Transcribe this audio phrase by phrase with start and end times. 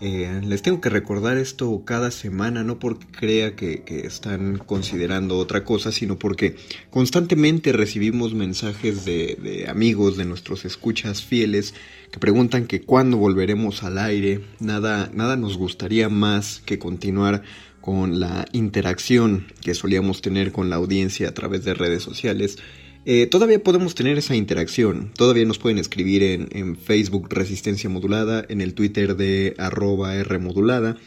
[0.04, 5.64] eh, les tengo que recordar esto cada semana, no porque crea que, están considerando otra
[5.64, 6.56] cosa, sino porque
[6.90, 11.76] constantemente recibimos mensajes de, amigos, de nuestros escuchas fieles,
[12.12, 14.42] que preguntan que cuándo volveremos al aire.
[14.60, 17.44] Nada, nada nos gustaría más que continuar
[17.80, 22.58] con la interacción que solíamos tener con la audiencia a través de redes sociales.
[23.04, 25.12] Eh, todavía podemos tener esa interacción.
[25.16, 30.98] Todavía nos pueden escribir en, Facebook Resistencia Modulada, en el Twitter de arroba Rmodulada.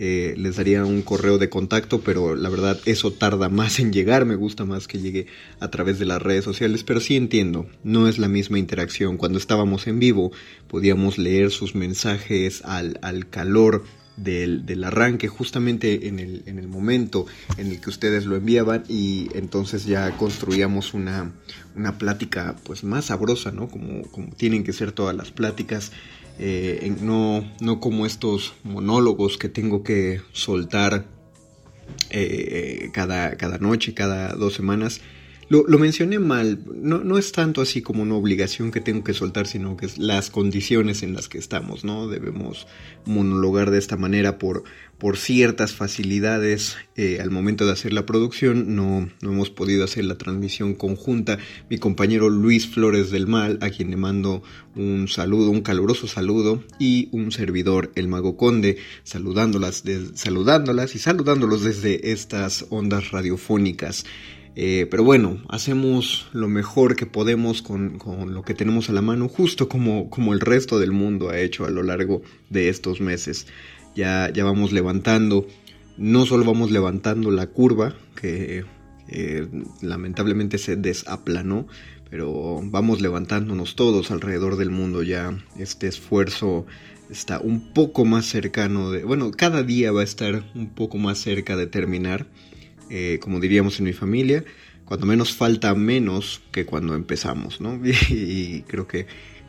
[0.00, 4.26] Eh, les daría un correo de contacto, pero la verdad eso tarda más en llegar.
[4.26, 5.26] Me gusta más que llegue
[5.58, 9.16] a través de las redes sociales, pero sí entiendo, no es la misma interacción.
[9.16, 10.30] Cuando estábamos en vivo
[10.68, 13.84] podíamos leer sus mensajes al, al calor
[14.18, 19.28] del, arranque, justamente en el, en el, momento en el que ustedes lo enviaban y
[19.34, 21.32] entonces ya construíamos una,
[21.76, 23.68] una plática pues más sabrosa, ¿no?
[23.68, 25.92] Como, como tienen que ser todas las pláticas,
[26.38, 31.06] eh, no, no como estos monólogos que tengo que soltar
[32.10, 35.00] eh, cada, cada noche, cada dos semanas.
[35.50, 39.46] Lo, mencioné mal, no, no es tanto así como una obligación que tengo que soltar,
[39.46, 42.06] sino que es las condiciones en las que estamos, ¿no?
[42.06, 42.66] Debemos
[43.06, 44.64] monologar de esta manera por,
[44.98, 50.04] por ciertas facilidades eh, al momento de hacer la producción, no, no hemos podido hacer
[50.04, 51.38] la transmisión conjunta.
[51.70, 54.42] Mi compañero Luis Flores del Mal, a quien le mando
[54.76, 59.82] un saludo, un caluroso saludo, y un servidor, el Mago Conde, saludándolas,
[60.12, 64.04] saludándolas y saludándolos desde estas ondas radiofónicas.
[64.60, 68.00] Eh, pero bueno, hacemos lo mejor que podemos con,
[68.34, 71.64] lo que tenemos a la mano, justo como, como el resto del mundo ha hecho
[71.64, 73.46] a lo largo de estos meses.
[73.94, 75.46] Ya, ya vamos levantando,
[75.96, 78.64] no solo vamos levantando la curva, que
[79.80, 81.68] lamentablemente se desaplanó,
[82.10, 85.38] pero vamos levantándonos todos alrededor del mundo ya.
[85.56, 86.66] Este esfuerzo
[87.10, 91.18] está un poco más cercano de, bueno, cada día va a estar un poco más
[91.18, 92.26] cerca de terminar.
[92.90, 94.44] Eh, como diríamos en mi familia,
[94.84, 97.80] cuando menos falta menos que cuando empezamos, ¿no?
[98.08, 99.06] Y, creo que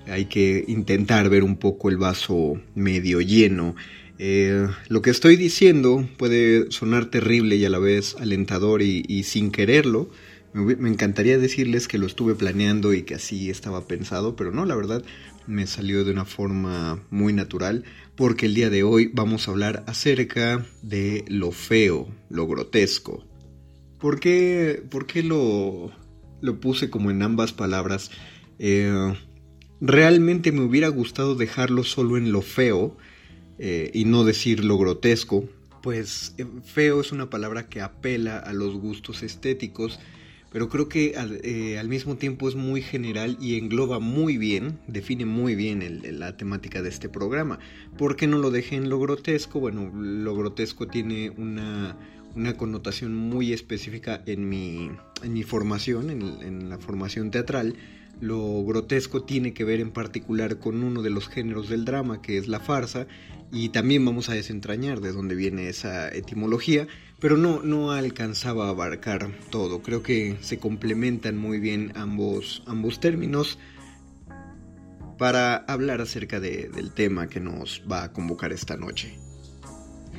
[0.08, 3.76] hay que intentar ver un poco el vaso medio lleno.
[4.18, 9.52] Eh, lo que estoy diciendo puede sonar terrible y a la vez alentador y, sin
[9.52, 10.10] quererlo.
[10.52, 14.66] Me, me, encantaría decirles que lo estuve planeando y que así estaba pensado, pero no,
[14.66, 15.04] la verdad
[15.46, 17.84] me salió de una forma muy natural
[18.16, 23.29] porque el día de hoy vamos a hablar acerca de lo feo, lo grotesco.
[24.00, 25.92] ¿Por qué, por qué lo,
[26.42, 28.12] lo puse como en ambas palabras?
[28.58, 29.14] Eh,
[29.82, 32.98] realmente me hubiera gustado dejarlo solo en lo feo
[33.58, 35.50] eh, y no decir lo grotesco,
[35.82, 40.00] pues eh, feo es una palabra que apela a los gustos estéticos,
[40.52, 45.56] pero creo que al, mismo tiempo es muy general y engloba muy bien, define muy
[45.56, 47.60] bien la temática de este programa.
[47.98, 49.60] ¿Por qué no lo dejé en lo grotesco?
[49.60, 51.98] Bueno, lo grotesco tiene una,
[52.58, 54.92] connotación muy específica en mi,
[55.24, 57.76] en mi formación, en la formación teatral
[58.22, 62.38] lo grotesco tiene que ver en particular con uno de los géneros del drama, que
[62.38, 63.08] es la farsa,
[63.52, 66.88] y también vamos a desentrañar de dónde viene esa etimología,
[67.20, 69.82] pero no, no alcanzaba a abarcar todo.
[69.82, 73.58] Creo que se complementan muy bien ambos, ambos términos
[75.18, 79.29] para hablar acerca del tema que nos va a convocar esta noche.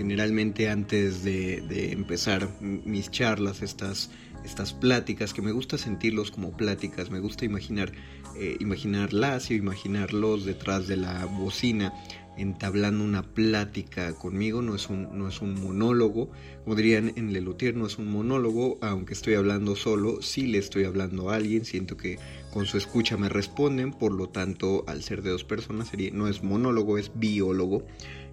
[0.00, 4.10] Generalmente antes de, empezar mis charlas, estas
[4.42, 7.92] estas pláticas, que me gusta sentirlos como pláticas, me gusta imaginar,
[8.34, 11.92] eh, imaginarlas y imaginarlos detrás de la bocina,
[12.38, 16.30] entablando una plática conmigo, no es un, no es un monólogo,
[16.64, 20.84] como dirían en Lelutier, no es un monólogo, aunque estoy hablando solo, sí le estoy
[20.84, 22.18] hablando a alguien, siento que
[22.54, 26.26] con su escucha me responden, por lo tanto, al ser de dos personas, sería, no
[26.26, 27.84] es monólogo, es biólogo,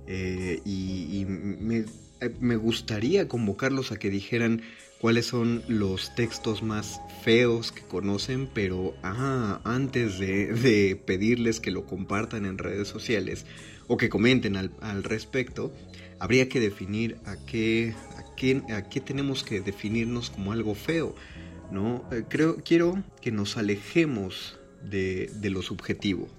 [0.08, 1.86] eh, y, me,
[2.22, 4.62] eh, me gustaría convocarlos a que dijeran,
[5.00, 11.86] cuáles son los textos más feos que conocen, pero ah, antes de, pedirles que lo
[11.86, 13.46] compartan en redes sociales
[13.88, 15.72] o que comenten al, respecto,
[16.20, 21.16] habría que definir a qué, a, qué, a qué tenemos que definirnos como algo feo.
[21.72, 22.04] ¿no?
[22.12, 26.30] Eh, creo, quiero que nos alejemos de lo subjetivo.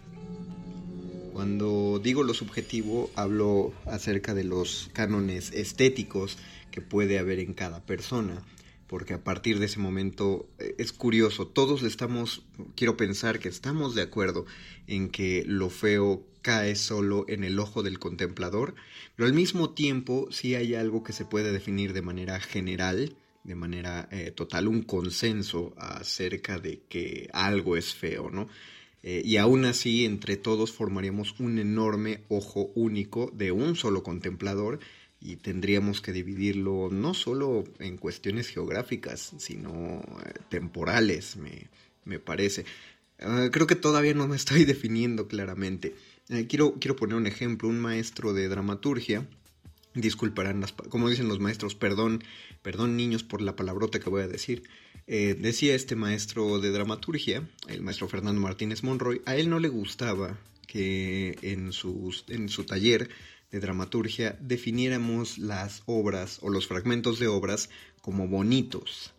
[1.39, 6.37] Cuando digo lo subjetivo, hablo acerca de los cánones estéticos
[6.73, 8.43] que puede haber en cada persona,
[8.89, 12.43] porque a partir de ese momento eh, es curioso, todos estamos,
[12.75, 14.47] quiero pensar que estamos de acuerdo
[14.89, 18.75] en que lo feo cae solo en el ojo del contemplador,
[19.15, 23.15] pero al mismo tiempo sí hay algo que se puede definir de manera general,
[23.45, 28.49] de manera eh, total, un consenso acerca de que algo es feo, ¿no?
[29.03, 34.81] Eh, y aún así, entre todos formaríamos un enorme ojo único de un solo contemplador
[35.21, 42.65] y tendríamos que dividirlo no solo en cuestiones geográficas, sino eh, temporales, me, parece.
[43.21, 45.95] Ah, creo que todavía no me estoy definiendo claramente.
[46.29, 49.27] Eh, quiero, quiero poner un ejemplo, un maestro de dramaturgia,
[49.95, 52.23] disculparán las, como dicen los maestros, perdón,
[52.63, 54.65] perdón niños por la palabrota que voy a decir.
[55.11, 59.69] Eh, decía este maestro de dramaturgia, el maestro Fernando Martínez Monroy, a él no le
[59.69, 63.09] gustaba que en, sus, en su taller
[63.51, 67.71] de dramaturgia definiéramos las obras o los fragmentos de obras
[68.03, 69.15] como bonitos,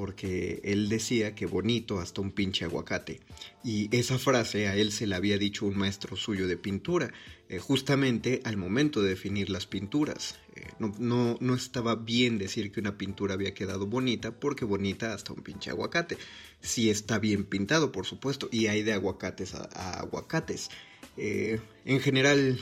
[0.00, 3.20] porque él decía que bonito hasta un pinche aguacate.
[3.62, 7.12] Y esa frase a él se la había dicho un maestro suyo de pintura,
[7.50, 10.36] eh, justamente al momento de definir las pinturas.
[10.56, 15.34] Eh, no, no, estaba bien decir que una pintura había quedado bonita, porque bonita hasta
[15.34, 16.16] un pinche aguacate.
[16.62, 20.70] Si está bien pintado, por supuesto, y hay de aguacates a, aguacates.
[21.18, 22.58] Eh, en general,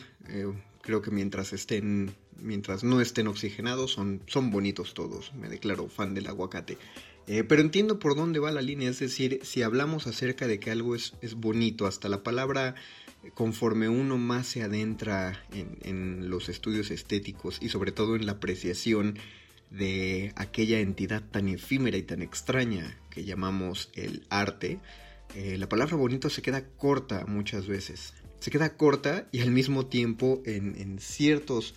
[0.89, 5.35] Creo que mientras estén, mientras no estén oxigenados, son, son bonitos todos.
[5.35, 6.79] Me declaro fan del aguacate.
[7.29, 10.71] Eh, pero entiendo por dónde va la línea, es decir, si hablamos acerca de que
[10.71, 12.75] algo es, bonito, hasta la palabra,
[13.35, 18.33] conforme uno más se adentra en, en, los estudios estéticos y sobre todo en la
[18.33, 19.19] apreciación
[19.71, 24.81] de aquella entidad tan efímera y tan extraña que llamamos el arte,
[25.35, 28.15] eh, la palabra bonito se queda corta muchas veces.
[28.41, 31.75] Se queda corta y al mismo tiempo en, ciertos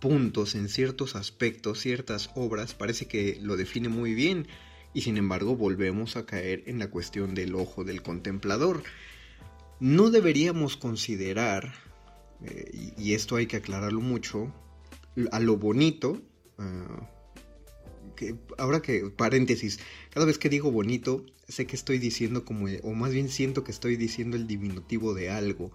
[0.00, 4.48] puntos, en ciertos aspectos, ciertas obras, parece que lo define muy bien
[4.92, 8.82] y sin embargo volvemos a caer en la cuestión del ojo del contemplador.
[9.78, 11.72] No deberíamos considerar,
[12.44, 14.52] eh, y, esto hay que aclararlo mucho,
[15.32, 16.20] a lo bonito,
[16.58, 17.08] ah,
[18.58, 19.80] ahora que, paréntesis,
[20.10, 23.70] cada vez que digo bonito, sé que estoy diciendo como, o más bien siento que
[23.70, 25.72] estoy diciendo el diminutivo de algo.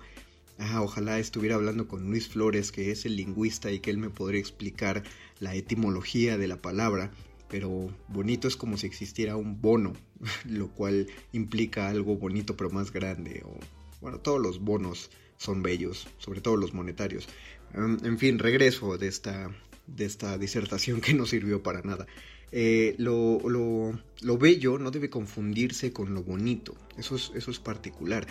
[0.57, 4.09] Ah, ojalá estuviera hablando con Luis Flores, que es el lingüista y que él me
[4.09, 5.03] podría explicar
[5.39, 7.11] la etimología de la palabra,
[7.49, 9.93] pero bonito es como si existiera un bono,
[10.45, 13.41] lo cual implica algo bonito pero más grande.
[13.45, 13.59] O,
[14.01, 17.27] bueno, todos los bonos son bellos, sobre todo los monetarios.
[17.73, 19.51] en fin, regreso de esta,
[19.87, 22.07] de esta disertación que no sirvió para nada.
[22.51, 28.27] Eh, lo, lo, bello no debe confundirse con lo bonito, eso es, eso es particular.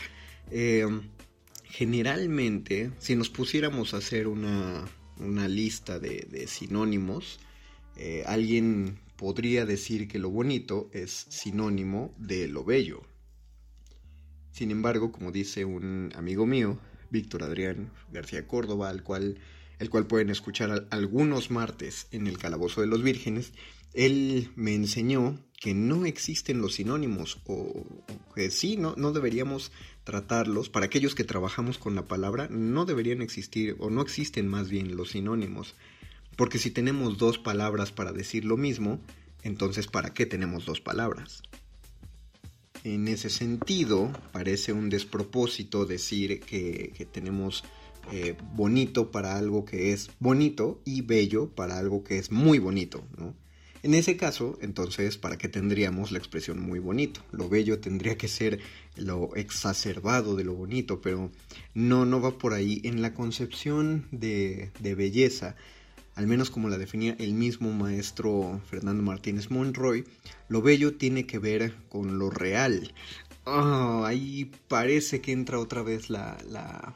[0.51, 0.87] Eh,
[1.65, 4.89] generalmente, si nos pusiéramos a hacer una,
[5.49, 7.41] lista de, sinónimos,
[7.97, 13.03] eh, alguien podría decir que lo bonito es sinónimo de lo bello.
[14.53, 16.79] Sin embargo, como dice un amigo mío,
[17.11, 19.39] Víctor Adrián García Córdoba, al cual,
[19.79, 23.53] el cual pueden escuchar algunos martes en el Calabozo de los Vírgenes,
[23.95, 27.87] él me enseñó que no existen los sinónimos o,
[28.35, 30.69] que sí, no, no deberíamos tratarlos.
[30.69, 34.97] Para aquellos que trabajamos con la palabra, no deberían existir o no existen más bien
[34.97, 35.75] los sinónimos.
[36.37, 39.01] Porque si tenemos dos palabras para decir lo mismo,
[39.43, 41.43] entonces ¿para qué tenemos dos palabras?
[42.83, 47.65] En ese sentido, parece un despropósito decir que, tenemos
[48.13, 53.03] eh, bonito para algo que es bonito y bello para algo que es muy bonito,
[53.17, 53.35] ¿no?
[53.85, 57.21] En ese caso, entonces, ¿para qué tendríamos la expresión muy bonito?
[57.33, 58.61] Lo bello tendría que ser
[58.97, 61.31] lo exacerbado de lo bonito, pero
[61.75, 62.81] no, no va por ahí.
[62.85, 65.55] En la concepción de, de belleza,
[66.15, 70.05] al menos como la definía el mismo maestro Fernando Martínez Monroy,
[70.49, 72.93] lo bello tiene que ver con lo real.
[73.47, 76.95] Ah, ahí parece que entra otra vez la, la,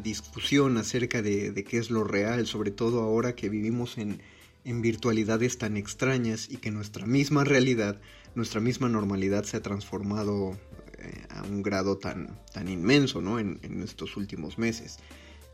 [0.00, 4.22] discusión acerca de, de, qué es lo real, sobre todo ahora que vivimos en,
[4.64, 8.00] en virtualidades tan extrañas y que nuestra misma realidad,
[8.34, 10.58] nuestra misma normalidad se ha transformado
[10.98, 13.38] eh, a un grado tan, tan inmenso ¿no?
[13.38, 14.98] en, estos últimos meses.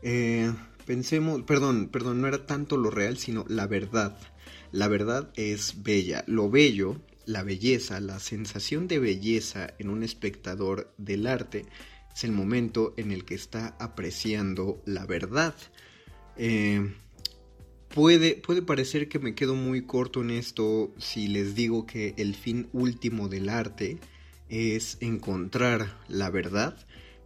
[0.01, 0.51] Eh,
[0.85, 4.17] pensemos, perdón, perdón, no era tanto lo real, sino la verdad.
[4.71, 6.23] La verdad es bella.
[6.27, 11.65] Lo bello, la belleza, la sensación de belleza en un espectador del arte
[12.13, 15.55] es el momento en el que está apreciando la verdad.
[16.37, 16.93] Eh,
[17.95, 22.35] Puede, puede parecer que me quedo muy corto en esto si les digo que el
[22.35, 23.99] fin último del arte
[24.49, 26.75] es encontrar la verdad,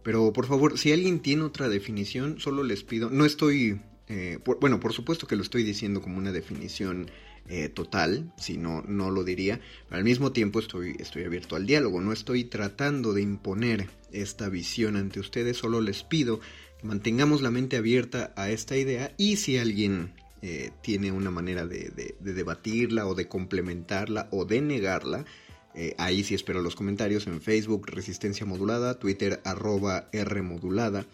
[0.02, 4.80] pero por favor, si alguien tiene otra definición, solo les pido, no estoy, eh, bueno,
[4.80, 7.10] por supuesto que lo estoy diciendo como una definición
[7.48, 11.66] eh, total, si no, no lo diría, pero al mismo tiempo estoy, estoy abierto al
[11.66, 16.40] diálogo, no estoy tratando de imponer esta visión ante ustedes, solo les pido
[16.80, 21.66] que mantengamos la mente abierta a esta idea y si alguien eh, tiene una manera
[21.66, 25.26] de, debatirla o de complementarla o de negarla.
[25.74, 31.06] Eh, ahí sí espero los comentarios en Facebook, Resistencia Modulada, Twitter, arroba R Modulada.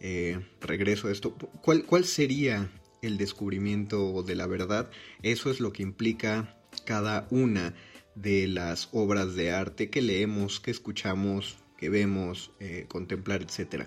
[0.00, 1.34] Eh, regreso a esto.
[1.62, 2.70] ¿Cuál, ¿Cuál sería
[3.02, 4.90] el descubrimiento de la verdad?
[5.22, 7.74] Eso es lo que implica cada una
[8.14, 12.50] de las obras de arte que leemos, que escuchamos, que vemos,
[12.88, 13.86] contemplar, etc.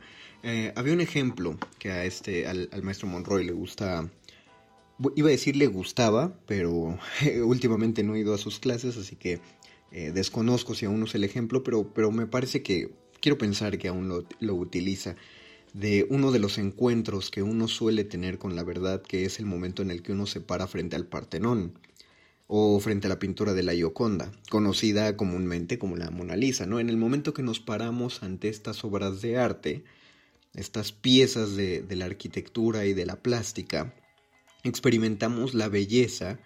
[0.76, 4.10] había un ejemplo que a este, al, al, maestro Monroy le gusta
[5.16, 6.98] iba a decir le gustaba, pero
[7.44, 9.40] últimamente no he ido a sus clases, así que
[9.94, 12.90] eh, desconozco si aún usa el ejemplo, pero, pero me parece que
[13.22, 15.16] quiero pensar que aún lo, lo, utiliza
[15.74, 19.46] de uno de los encuentros que uno suele tener con la verdad, que es el
[19.46, 21.78] momento en el que uno se para frente al Partenón
[22.48, 26.80] o frente a la pintura de la Gioconda, conocida comúnmente como la Mona Lisa, ¿no?
[26.80, 29.84] En el momento que nos paramos ante estas obras de arte,
[30.56, 33.94] estas piezas de, de la arquitectura y de la plástica,
[34.64, 36.40] experimentamos la belleza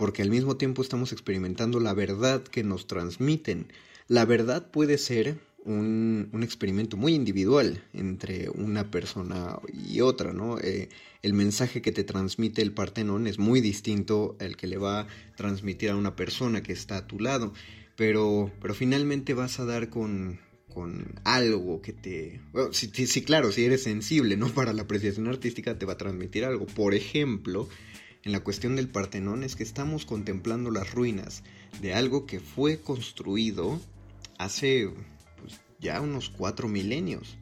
[0.00, 3.66] porque al mismo tiempo estamos experimentando la verdad que nos transmiten.
[4.08, 10.58] La verdad puede ser un, experimento muy individual entre una persona y otra, ¿no?
[10.58, 10.88] Eh,
[11.20, 15.06] el mensaje que te transmite el Partenón es muy distinto al que le va a
[15.36, 17.52] transmitir a una persona que está a tu lado,
[17.94, 20.40] pero, pero finalmente vas a dar con,
[20.72, 22.40] con algo que te...
[22.72, 24.48] sí, claro, si eres sensible, ¿no?
[24.54, 26.64] Para la apreciación artística te va a transmitir algo.
[26.64, 27.68] Por ejemplo,
[28.24, 31.42] en la cuestión del Partenón es que estamos contemplando las ruinas
[31.80, 33.80] de algo que fue construido
[34.38, 34.90] hace
[35.40, 37.36] pues, ya unos cuatro milenios.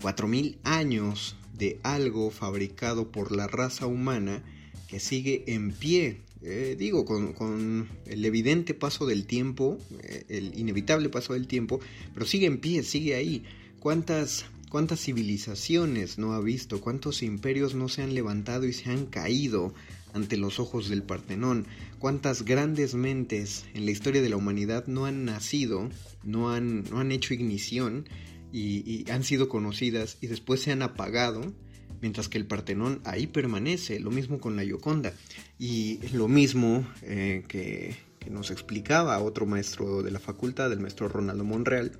[0.00, 4.42] Cuatro mil años de algo fabricado por la raza humana
[4.88, 11.08] que sigue en pie eh, digo, con, el evidente paso del tiempo, eh, el inevitable
[11.08, 11.80] paso del tiempo,
[12.14, 13.42] pero sigue en pie, sigue ahí.
[13.80, 16.80] ¿Cuántas, ¿Cuántas civilizaciones no ha visto?
[16.80, 19.74] ¿Cuántos imperios no se han levantado y se han caído
[20.16, 21.66] ante los ojos del Partenón?
[21.98, 25.88] ¿Cuántas grandes mentes en la historia de la humanidad no han nacido,
[26.24, 28.08] no han, no han hecho ignición
[28.52, 31.52] y han sido conocidas y después se han apagado?
[32.00, 35.12] mientras que el Partenón ahí permanece, lo mismo con la Gioconda,
[35.58, 41.44] y lo mismo eh, que, nos explicaba otro maestro de la facultad, el maestro Ronaldo
[41.44, 41.92] Monreal,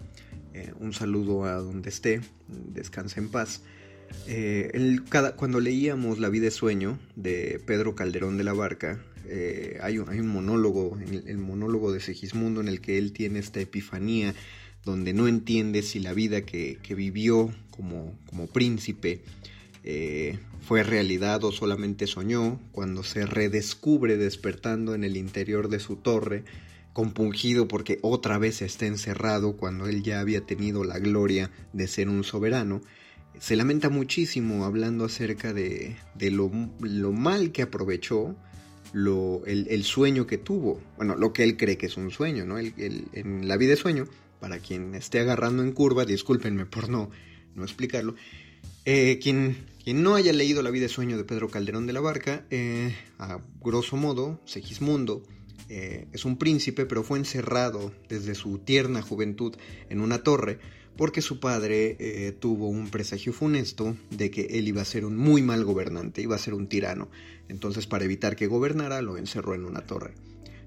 [0.55, 3.63] eh, un saludo a donde esté, descanse en paz.
[4.27, 4.99] Eh,
[5.37, 9.03] cuando leíamos La vida es sueño de Pedro Calderón de la Barca,
[9.81, 13.61] hay, un, hay, un, monólogo, el, monólogo de Segismundo en el que él tiene esta
[13.61, 14.35] epifanía
[14.87, 19.21] donde no entiende si la vida que, vivió como, como príncipe
[19.83, 25.97] eh, fue realidad o solamente soñó, cuando se redescubre despertando en el interior de su
[25.97, 26.45] torre,
[26.93, 32.09] compungido porque otra vez está encerrado cuando él ya había tenido la gloria de ser
[32.09, 32.81] un soberano,
[33.38, 36.49] se lamenta muchísimo hablando acerca de, lo,
[37.12, 38.37] mal que aprovechó
[38.93, 40.81] lo, el, sueño que tuvo.
[40.97, 42.59] Bueno, lo que él cree que es un sueño, ¿no?
[42.59, 44.07] en la vida de sueño,
[44.40, 47.11] para quien esté agarrando en curva, discúlpenme por no,
[47.55, 48.14] no explicarlo.
[48.85, 52.00] Eh, quien, quien, no haya leído La vida de sueño de Pedro Calderón de la
[52.00, 55.25] Barca, eh, a grosso modo, Segismundo
[55.69, 59.57] eh, es un príncipe, pero fue encerrado desde su tierna juventud
[59.90, 60.61] en una torre
[60.97, 65.43] porque su padre tuvo un presagio funesto de que él iba a ser un muy
[65.43, 67.09] mal gobernante, iba a ser un tirano.
[67.49, 70.15] Entonces, para evitar que gobernara, lo encerró en una torre.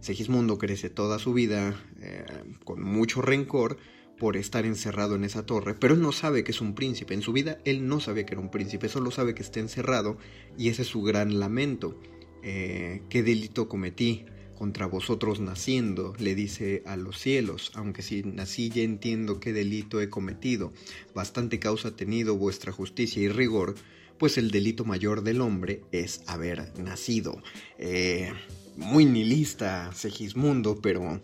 [0.02, 2.24] Segismundo crece toda su vida eh,
[2.64, 3.78] con mucho rencor
[4.18, 7.14] por estar encerrado en esa torre, pero él no sabe que es un príncipe.
[7.14, 10.18] En su vida él no sabe que era un príncipe, solo sabe que está encerrado
[10.58, 12.00] y ese es su gran lamento.
[12.44, 14.26] Eh, ¿Qué delito cometí?
[14.60, 20.02] Contra vosotros naciendo, le dice a los cielos, aunque si nací ya entiendo qué delito
[20.02, 20.74] he cometido,
[21.16, 23.76] bastante causa ha tenido vuestra justicia y rigor,
[24.18, 27.42] pues el delito mayor del hombre es haber nacido.
[27.78, 28.34] Eh,
[28.76, 31.22] muy nihilista Segismundo, pero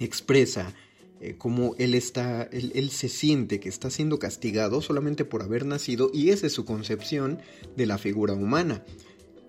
[0.00, 0.74] expresa
[1.20, 6.10] eh, cómo él está, él, se siente que está siendo castigado solamente por haber nacido
[6.12, 7.38] y esa es su concepción
[7.76, 8.84] de la figura humana.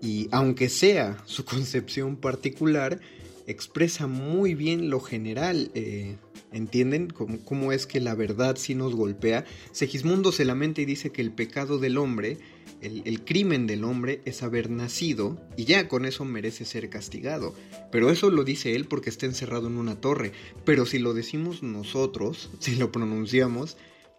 [0.00, 3.00] Y aunque sea su concepción particular,
[3.46, 5.70] expresa muy bien lo general.
[5.74, 6.16] Eh,
[6.50, 9.44] ¿Entienden cómo, cómo, es que la verdad sí nos golpea?
[9.72, 12.38] Segismundo se lamenta y dice que el pecado del hombre
[12.80, 17.54] el, crimen del hombre es haber nacido y ya con eso merece ser castigado.
[17.90, 20.32] Pero eso lo dice él porque está encerrado en una torre.
[20.64, 23.76] Pero si lo decimos nosotros, si lo pronunciamos,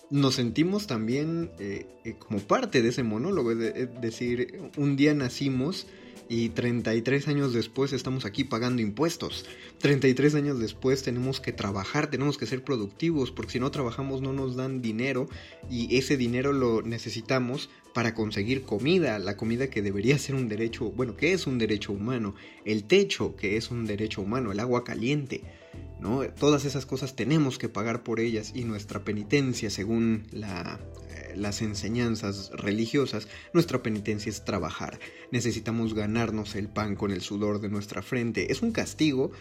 [0.10, 3.56] nos sentimos también eh, eh, como parte de ese monólogo.
[3.56, 5.88] Decir, un día nacimos
[6.30, 9.46] y 33 años después estamos aquí pagando impuestos.
[9.80, 14.32] 33 años después tenemos que trabajar, tenemos que ser productivos, porque si no trabajamos no
[14.32, 15.28] nos dan dinero
[15.70, 20.92] y ese dinero lo necesitamos para conseguir comida, la comida que debería ser un derecho,
[20.92, 24.84] bueno, que es un derecho humano, el techo que es un derecho humano, el agua
[24.84, 25.42] caliente.
[26.40, 30.80] Todas esas cosas tenemos que pagar por ellas y nuestra penitencia, según la
[31.36, 35.00] las enseñanzas religiosas, nuestra penitencia es trabajar.
[35.32, 38.52] Necesitamos ganarnos el pan con el sudor de nuestra frente.
[38.52, 39.32] Es un castigo.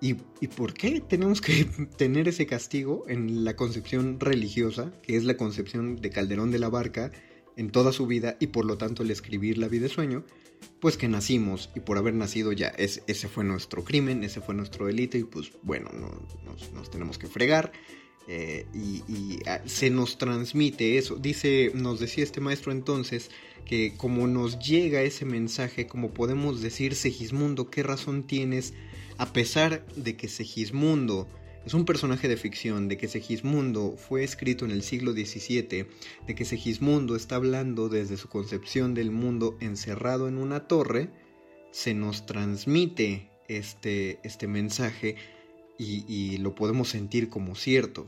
[0.00, 0.14] ¿Y,
[0.48, 1.64] por qué tenemos que
[1.96, 6.68] tener ese castigo en la concepción religiosa, que es la concepción de Calderón de la
[6.68, 7.12] Barca
[7.56, 10.24] en toda su vida y por lo tanto el escribir la vida de sueño?
[10.80, 14.86] Pues que nacimos y por haber nacido ya ese fue nuestro crimen, ese fue nuestro
[14.86, 15.90] delito y pues bueno,
[16.74, 17.72] nos tenemos que fregar
[18.28, 21.16] eh, y, ah, se nos transmite eso.
[21.16, 23.30] Dice, nos decía este maestro entonces
[23.64, 28.74] que como nos llega ese mensaje, como podemos decir, Segismundo, ¿qué razón tienes?
[29.18, 31.28] A pesar de que Segismundo
[31.64, 35.86] es un personaje de ficción, de que Segismundo fue escrito en el siglo XVII,
[36.26, 41.10] de que Segismundo está hablando desde su concepción del mundo encerrado en una torre,
[41.70, 45.16] se nos transmite este, este mensaje
[45.78, 48.06] y, lo podemos sentir como cierto.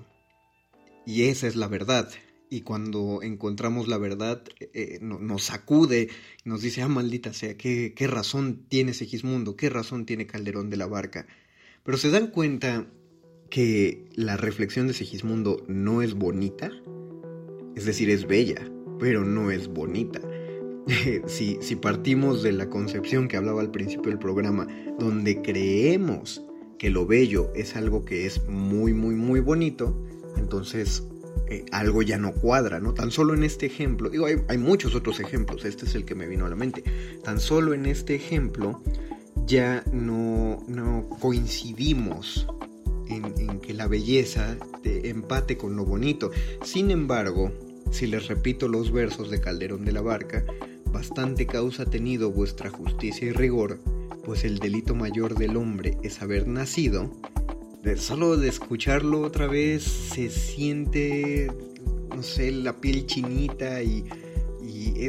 [1.06, 2.08] Y esa es la verdad.
[2.50, 6.08] Y cuando encontramos la verdad, eh, nos sacude,
[6.44, 9.56] nos dice, ah, maldita sea, ¿qué, ¿qué razón tiene Segismundo?
[9.56, 11.26] ¿Qué razón tiene Calderón de la Barca?
[11.82, 12.86] Pero se dan cuenta
[13.54, 16.72] que la reflexión de Segismundo no es bonita.
[17.76, 20.20] Es decir, es bella, pero no es bonita.
[21.26, 24.66] si, si partimos de la concepción que hablaba al principio del programa,
[24.98, 26.42] donde creemos
[26.78, 30.04] que lo bello es algo que es muy, muy, muy bonito,
[30.36, 31.04] entonces
[31.46, 32.92] eh, algo ya no cuadra, ¿no?
[32.92, 36.26] Tan solo en este ejemplo, digo, hay, muchos otros ejemplos, este es el que me
[36.26, 36.82] vino a la mente,
[37.22, 38.82] tan solo en este ejemplo
[39.46, 42.48] ya no, no coincidimos
[43.08, 46.30] en, que la belleza de empate con lo bonito.
[46.62, 47.52] Sin embargo,
[47.90, 50.44] si les repito los versos de Calderón de la Barca,
[50.86, 53.78] bastante causa ha tenido vuestra justicia y rigor
[54.24, 57.10] pues el delito mayor del hombre es haber nacido,
[57.82, 61.52] de solo de escucharlo otra vez se siente,
[62.14, 64.04] no sé, la piel chinita y,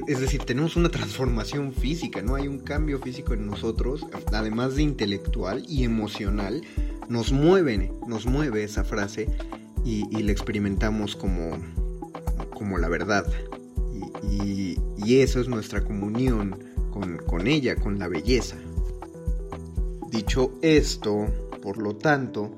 [0.08, 2.36] es decir, tenemos una transformación física, ¿no?
[2.36, 6.62] Hay un cambio físico en nosotros, además de intelectual y emocional,
[7.10, 9.28] nos mueve, nos mueve esa frase
[9.84, 11.58] y, la experimentamos como,
[12.54, 13.26] como la verdad.
[14.32, 16.58] Y, eso es nuestra comunión
[16.92, 18.56] con, con ella, con la belleza.
[20.10, 21.28] Dicho esto,
[21.62, 22.52] por lo tanto,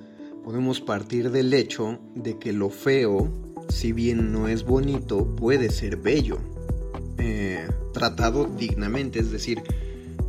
[0.43, 3.29] podemos partir del hecho de que lo feo,
[3.69, 6.39] si bien no es bonito, puede ser bello.
[7.19, 9.63] Eh, tratado dignamente, es decir,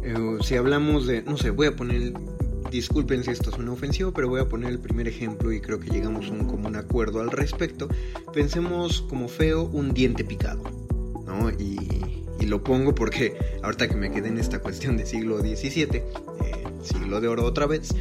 [0.03, 2.14] eh, si hablamos de, no sé, voy a poner,
[2.70, 5.90] disculpen si esto suena ofensivo, pero voy a poner el primer ejemplo y creo que
[5.90, 7.88] llegamos a un común acuerdo al respecto.
[8.33, 10.62] Pensemos como feo un diente picado,
[11.27, 11.51] ¿no?
[11.51, 15.96] Y, y lo pongo porque ahorita que me quedé en esta cuestión de siglo XVII,
[15.96, 16.05] eh,
[16.83, 17.94] siglo de oro otra vez,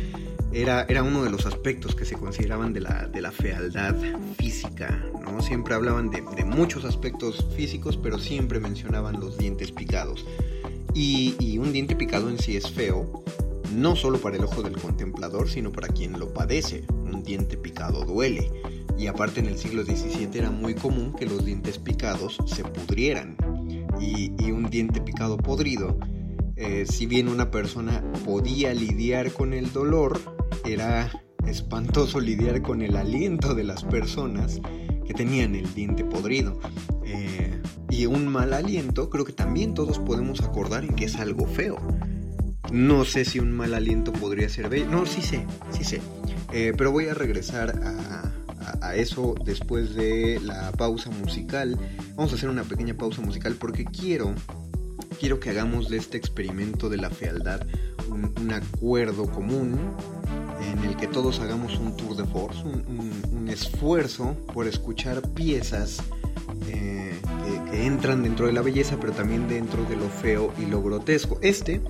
[0.52, 3.96] era, era, uno de los aspectos que se consideraban de la, de la fealdad
[4.38, 5.42] física, ¿no?
[5.42, 10.26] Siempre hablaban de, de, muchos aspectos físicos, pero siempre mencionaban los dientes picados.
[10.94, 13.24] Y, y, un diente picado en sí es feo,
[13.76, 16.86] no solo para el ojo del contemplador, sino para quien lo padece.
[16.90, 18.50] Un diente picado duele.
[18.98, 23.36] Y aparte en el siglo XVII era muy común que los dientes picados se pudrieran.
[24.00, 25.98] Y, y un diente picado podrido,
[26.60, 30.20] eh, si bien una persona podía lidiar con el dolor,
[30.66, 31.12] era
[31.48, 34.60] espantoso lidiar con el aliento de las personas
[35.06, 36.60] que tenían el diente podrido.
[37.06, 41.48] Eh, y un mal aliento, creo que también todos podemos acordar en que es algo
[41.48, 41.78] feo.
[42.72, 44.88] No sé si un mal aliento podría ser bello.
[44.88, 46.02] No, sí sé, sí sé.
[46.52, 48.34] Eh, pero voy a regresar a,
[48.96, 51.78] eso después de la pausa musical.
[52.16, 54.34] Vamos a hacer una pequeña pausa musical porque quiero,
[55.20, 57.66] quiero que hagamos de este experimento de la fealdad
[58.10, 59.78] un, acuerdo común
[60.62, 66.02] en el que todos hagamos un tour de force, un esfuerzo por escuchar piezas
[66.68, 70.66] eh, que, que, entran dentro de la belleza, pero también dentro de lo feo y
[70.66, 71.38] lo grotesco.
[71.42, 71.82] Este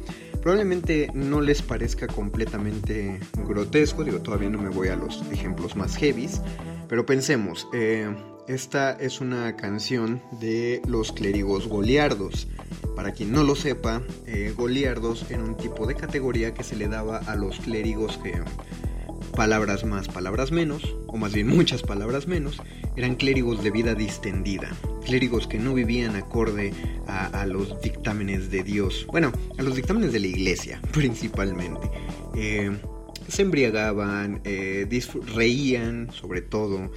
[0.41, 5.95] probablemente no les parezca completamente grotesco, digo, todavía no me voy a los ejemplos más
[5.95, 6.41] heavies,
[6.87, 8.09] pero pensemos, eh,
[8.47, 12.47] esta es una canción de los clérigos goliardos.
[12.95, 16.87] Para quien no lo sepa, eh, goliardos era un tipo de categoría que se le
[16.87, 18.41] daba a los clérigos que
[19.35, 22.59] palabras más, palabras menos, o más bien muchas palabras menos,
[22.95, 24.71] eran clérigos de vida distendida,
[25.05, 26.73] clérigos que no vivían acorde
[27.05, 31.87] a, los dictámenes de Dios, bueno, a los dictámenes de la iglesia principalmente.
[32.35, 32.75] Eh,
[33.27, 34.87] se embriagaban, eh,
[35.35, 36.89] reían sobre todo,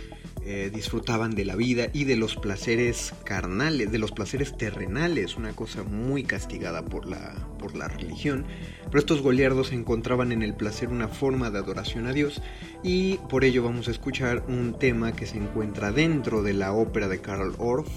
[0.43, 5.53] eh, disfrutaban de la vida y de los placeres carnales, de los placeres terrenales, una
[5.53, 8.47] cosa muy castigada por la, por la religión.
[8.87, 12.43] Pero estos goliardos encontraban en el placer una forma de adoración a Dios
[12.83, 17.09] y por ello vamos a escuchar un tema que se encuentra dentro de la ópera
[17.09, 17.91] de Karl Orff,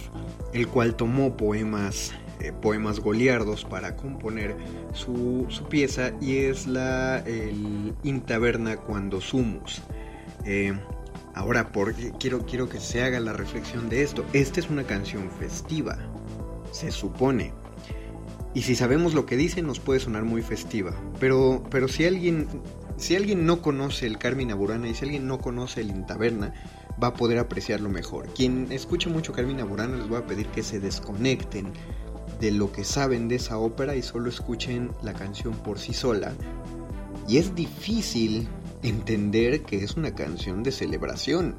[0.51, 4.58] el cual tomó poemas eh, poemas goliardos para componer
[4.91, 9.82] su, su, pieza y es la el In Taberna cuando sumus.
[10.43, 10.73] Eh,
[11.33, 14.25] ahora, porque quiero, quiero que se haga la reflexión de esto.
[14.33, 15.97] Esta es una canción festiva,
[16.71, 17.53] se supone.
[18.53, 20.95] Y si sabemos lo que dice, nos puede sonar muy festiva.
[21.19, 22.47] Pero, pero si alguien.
[22.95, 26.53] Si alguien no conoce el Carmina Burana y si alguien no conoce el Intaberna,
[27.01, 28.27] va a poder apreciarlo mejor.
[28.35, 31.73] Quien escuche mucho Carmina Burana les voy a pedir que se desconecten
[32.39, 36.33] de lo que saben de esa ópera y solo escuchen la canción por sí sola.
[37.27, 38.47] Y es difícil
[38.83, 41.57] entender que es una canción de celebración.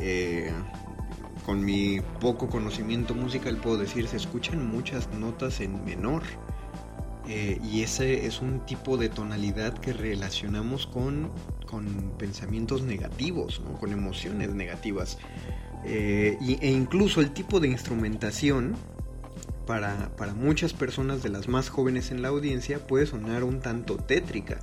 [0.00, 0.50] Eh,
[1.46, 6.22] con mi poco conocimiento musical puedo decir, se escuchan muchas notas en menor.
[7.28, 11.30] Eh, y ese es un tipo de tonalidad que relacionamos con,
[11.66, 15.18] con pensamientos negativos, con emociones negativas.
[15.84, 18.74] Eh, y, e incluso el tipo de instrumentación
[19.66, 23.96] para, para, muchas personas de las más jóvenes en la audiencia puede sonar un tanto
[23.96, 24.58] tétrica.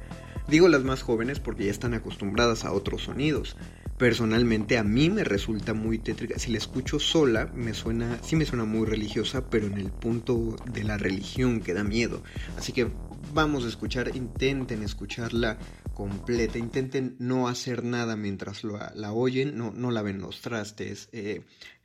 [0.50, 3.56] Digo las más jóvenes porque ya están acostumbradas a otros sonidos.
[4.00, 6.40] Personalmente a mí me resulta muy tétrica.
[6.40, 10.56] Si la escucho sola, me suena, sí me suena muy religiosa, pero en el punto
[10.66, 12.24] de la religión que da miedo.
[12.58, 12.88] Así que
[13.32, 15.60] vamos a escuchar, intenten escucharla
[15.94, 21.10] completa, intenten no hacer nada mientras la, oyen, no, no laven los trastes.
[21.12, 21.42] Eh,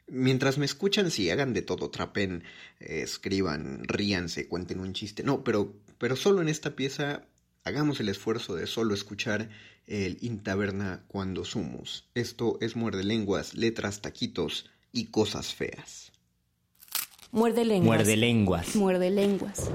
[0.07, 2.45] Mientras me escuchan, sí, hagan de todo, trapen,
[2.79, 5.23] eh, escriban, ríanse, cuenten un chiste.
[5.23, 7.25] No, pero, pero solo en esta pieza
[7.65, 9.49] hagamos el esfuerzo de solo escuchar
[9.87, 12.05] el Intaberna cuando sumos.
[12.15, 16.13] Esto es muerde lenguas, letras, taquitos y cosas feas.
[17.33, 17.87] Muerde lenguas.
[17.87, 18.77] Muerde lenguas.
[18.77, 19.71] Muerde lenguas.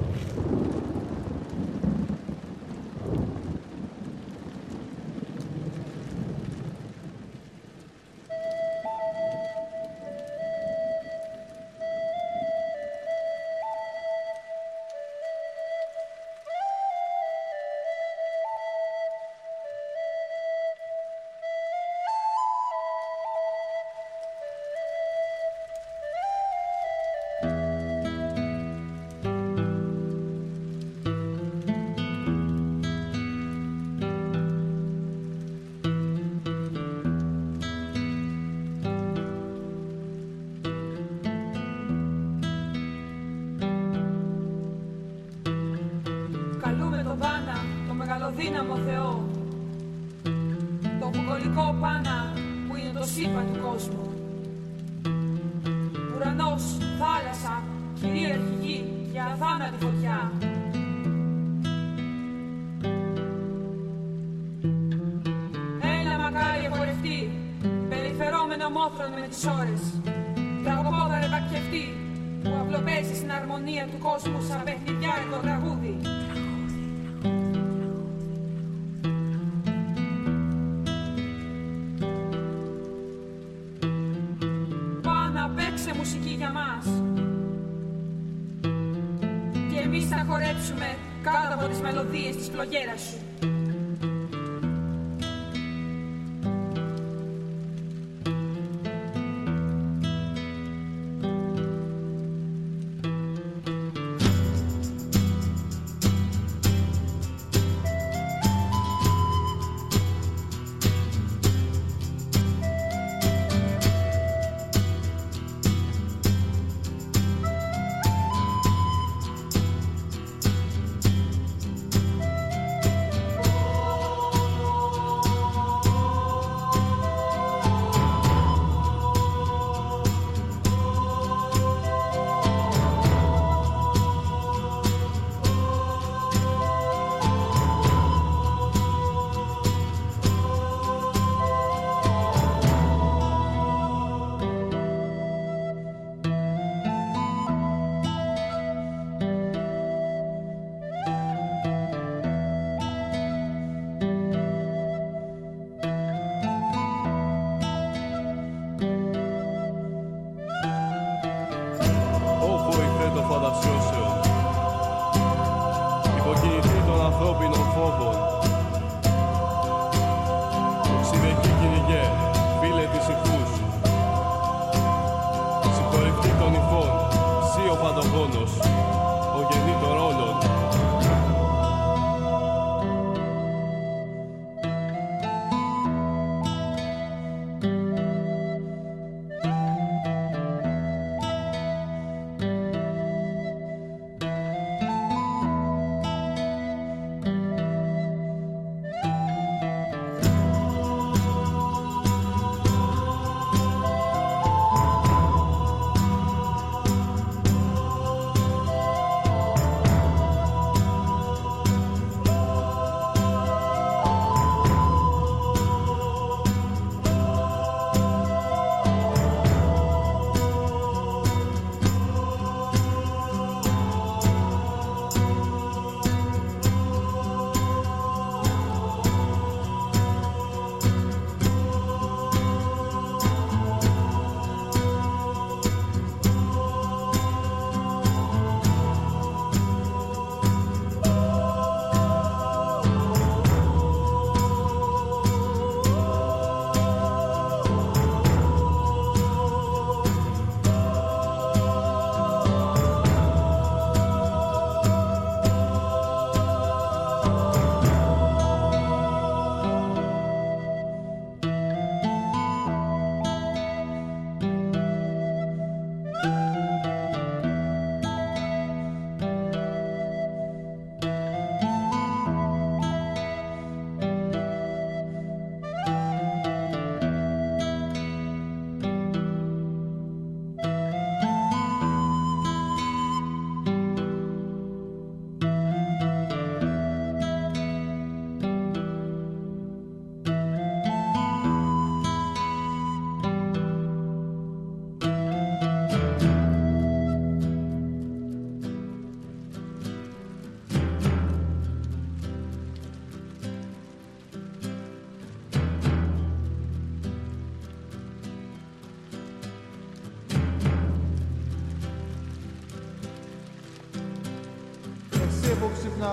[178.45, 178.99] todos.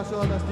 [0.05, 0.46] no,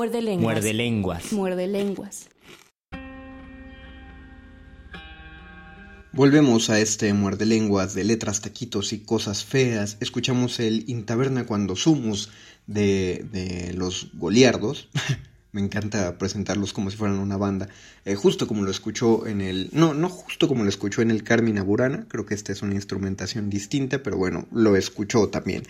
[0.00, 0.54] Muerde lenguas.
[0.54, 1.32] Muerde lenguas.
[1.34, 2.28] Muerde lenguas.
[6.14, 9.98] Volvemos a este muerde lenguas de letras, taquitos y cosas feas.
[10.00, 12.30] Escuchamos el Intaberna cuando sumus
[12.66, 14.88] de, de los Goliardos.
[15.52, 17.68] Me encanta presentarlos como si fueran una banda.
[18.06, 19.68] Eh, justo como lo escuchó en el.
[19.72, 22.06] No, no justo como lo escuchó en el Carmina Burana.
[22.08, 25.64] Creo que esta es una instrumentación distinta, pero bueno, lo escuchó también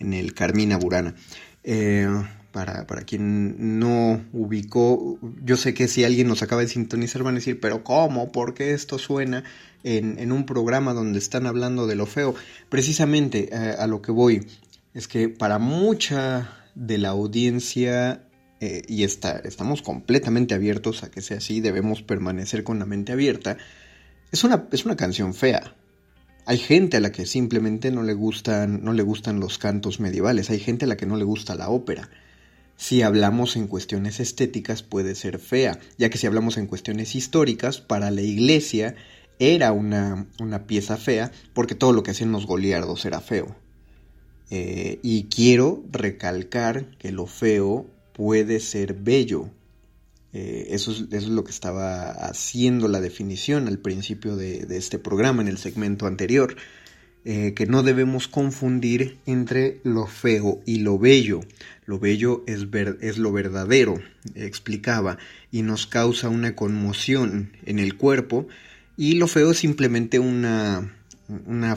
[0.00, 1.14] en el Carmina Burana.
[1.62, 2.08] Eh,
[2.56, 7.34] para, para, quien no ubicó, yo sé que si alguien nos acaba de sintonizar van
[7.34, 8.32] a decir, pero ¿cómo?
[8.32, 9.44] ¿Por qué esto suena
[9.84, 12.34] en, en un programa donde están hablando de lo feo?
[12.70, 14.46] Precisamente eh, a lo que voy
[14.94, 18.22] es que para mucha de la audiencia
[18.60, 23.12] eh, y está, estamos completamente abiertos a que sea así, debemos permanecer con la mente
[23.12, 23.58] abierta,
[24.32, 25.74] es una, es una canción fea.
[26.46, 30.48] Hay gente a la que simplemente no le, gustan, no le gustan los cantos medievales,
[30.48, 32.08] hay gente a la que no le gusta la ópera.
[32.76, 37.80] Si hablamos en cuestiones estéticas puede ser fea, ya que si hablamos en cuestiones históricas,
[37.80, 38.94] para la iglesia
[39.38, 43.56] era una, una pieza fea porque todo lo que hacían los goliardos era feo.
[44.50, 49.50] Eh, y quiero recalcar que lo feo puede ser bello.
[50.32, 54.76] Eh, eso, es, eso, es, lo que estaba haciendo la definición al principio de, de
[54.76, 56.56] este programa, en el segmento anterior,
[57.28, 61.40] eh, que no debemos confundir entre lo feo y lo bello.
[61.86, 64.00] Lo bello es, lo verdadero,
[64.34, 65.18] explicaba,
[65.52, 68.48] y nos causa una conmoción en el cuerpo,
[68.96, 70.92] y lo feo es simplemente una,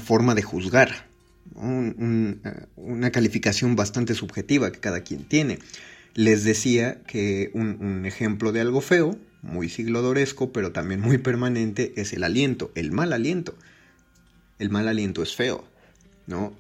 [0.04, 1.08] forma de juzgar,
[1.54, 2.42] un, un,
[2.76, 5.60] una calificación bastante subjetiva que cada quien tiene.
[6.16, 11.94] Les decía que un, un, ejemplo de algo feo, muy siglodoresco, pero también muy permanente,
[11.98, 13.56] es el aliento, el mal aliento.
[14.58, 15.69] El mal aliento es feo,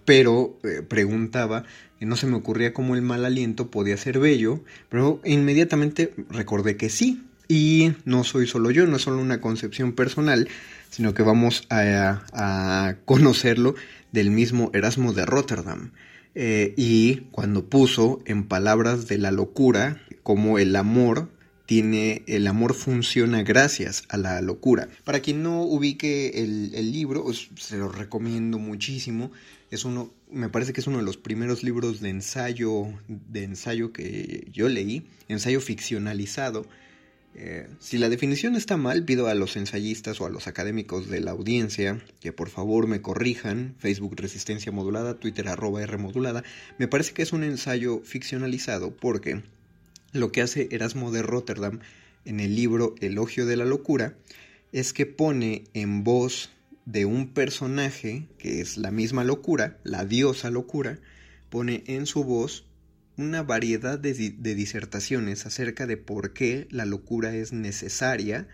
[0.05, 1.63] Pero eh, preguntaba,
[1.99, 6.89] no se me ocurría cómo el mal aliento podía ser bello, pero inmediatamente recordé que
[6.89, 7.23] sí.
[7.47, 10.47] Y no soy solo yo, no es solo una concepción personal,
[10.91, 13.73] sino que vamos a, conocerlo
[14.11, 15.91] del mismo Erasmo de Rotterdam.
[16.35, 21.29] Eh, y cuando puso en palabras de la locura como el amor
[21.65, 24.89] tiene el amor funciona gracias a la locura.
[25.03, 29.31] Para quien no ubique el, el libro, os, se lo recomiendo muchísimo.
[29.71, 33.93] Es uno, me parece que es uno de los primeros libros de ensayo, de ensayo
[33.93, 36.65] que yo leí, ensayo ficcionalizado.
[37.35, 41.21] Eh, si la definición está mal, pido a los ensayistas o a los académicos de
[41.21, 43.75] la audiencia que por favor me corrijan.
[43.77, 46.43] Facebook Resistencia Modulada, Twitter arroba R Modulada.
[46.79, 49.43] Me parece que es un ensayo ficcionalizado porque
[50.11, 51.79] lo que hace Erasmo de Rotterdam
[52.25, 54.15] en el libro Elogio de la Locura
[54.71, 56.49] es que pone en voz
[56.91, 60.97] de un personaje que es la misma locura, la diosa locura,
[61.51, 62.65] pone en su voz
[63.15, 68.47] una variedad de, de, disertaciones acerca de por qué la locura es necesaria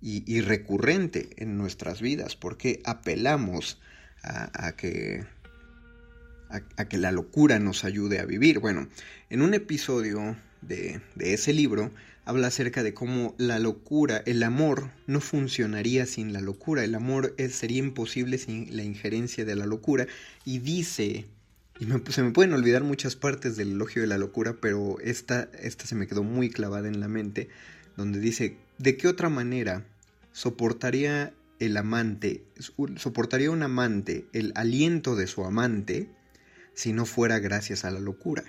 [0.00, 3.80] y, recurrente en nuestras vidas, por qué apelamos
[4.22, 5.26] a, que,
[6.48, 8.60] a, que la locura nos ayude a vivir.
[8.60, 8.88] Bueno,
[9.30, 11.90] en un episodio de, de ese libro
[12.30, 17.34] habla acerca de cómo la locura, el amor no funcionaría sin la locura, el amor
[17.50, 20.06] sería imposible sin la injerencia de la locura
[20.44, 21.26] y dice
[21.80, 25.86] y se me pueden olvidar muchas partes del elogio de la locura, pero esta, esta
[25.86, 27.48] se me quedó muy clavada en la mente,
[27.96, 29.84] donde dice, ¿de qué otra manera
[30.30, 32.44] soportaría el amante,
[32.96, 36.08] soportaría un amante el aliento de su amante
[36.74, 38.44] si no fuera gracias a la locura?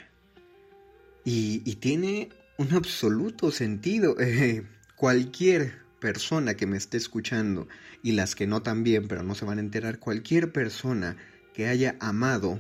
[1.23, 2.29] Y, y tiene
[2.61, 4.15] un absoluto sentido.
[4.19, 4.63] Eh,
[4.95, 7.67] cualquier persona que me esté escuchando,
[8.03, 11.17] y las que no también, pero no se van a enterar, cualquier persona
[11.53, 12.59] que haya amado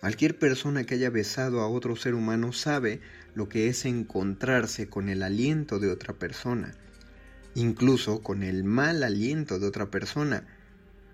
[0.00, 3.00] Cualquier persona que haya besado a otro ser humano sabe
[3.34, 6.72] lo que es encontrarse con el aliento de otra persona,
[7.54, 10.46] incluso con el mal aliento de otra persona.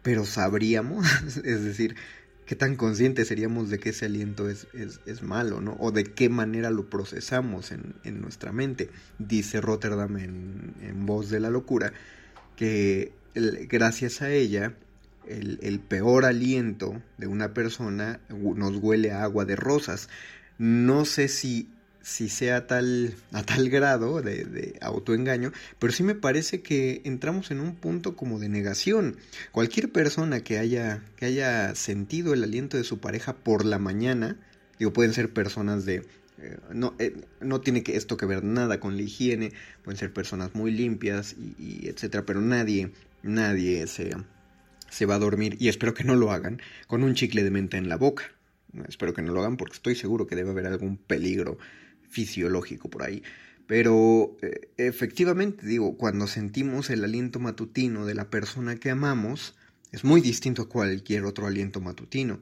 [0.04, 1.04] Pero sabríamos,
[1.44, 1.96] es decir,
[2.46, 5.76] qué tan conscientes seríamos de que ese aliento es, es, es malo, ¿no?
[5.80, 8.88] O de qué manera lo procesamos en, en nuestra mente.
[9.18, 11.92] Dice Rotterdam en, en Voz de la Locura
[12.54, 13.12] que
[13.68, 14.74] gracias a ella
[15.28, 20.08] el, el, peor aliento de una persona nos huele a agua de rosas.
[20.58, 21.68] No sé si,
[22.06, 25.50] si sea tal, a tal grado de, de, autoengaño,
[25.80, 29.16] pero sí me parece que entramos en un punto como de negación.
[29.50, 34.36] Cualquier persona que haya, que haya sentido el aliento de su pareja por la mañana,
[34.78, 36.06] digo, pueden ser personas de...
[36.38, 39.52] Eh, no, eh, no tiene que esto que ver nada con la higiene,
[39.82, 42.92] pueden ser personas muy limpias y, y etcétera, pero nadie,
[43.24, 44.12] nadie se
[44.88, 47.76] se va a dormir, y espero que no lo hagan, con un chicle de menta
[47.76, 48.30] en la boca.
[48.88, 51.58] Espero que no lo hagan porque estoy seguro que debe haber algún peligro
[52.08, 53.22] fisiológico por ahí.
[53.66, 59.56] Pero eh, efectivamente, digo, cuando sentimos el aliento matutino de la persona que amamos,
[59.92, 62.40] es muy distinto a cualquier otro aliento matutino.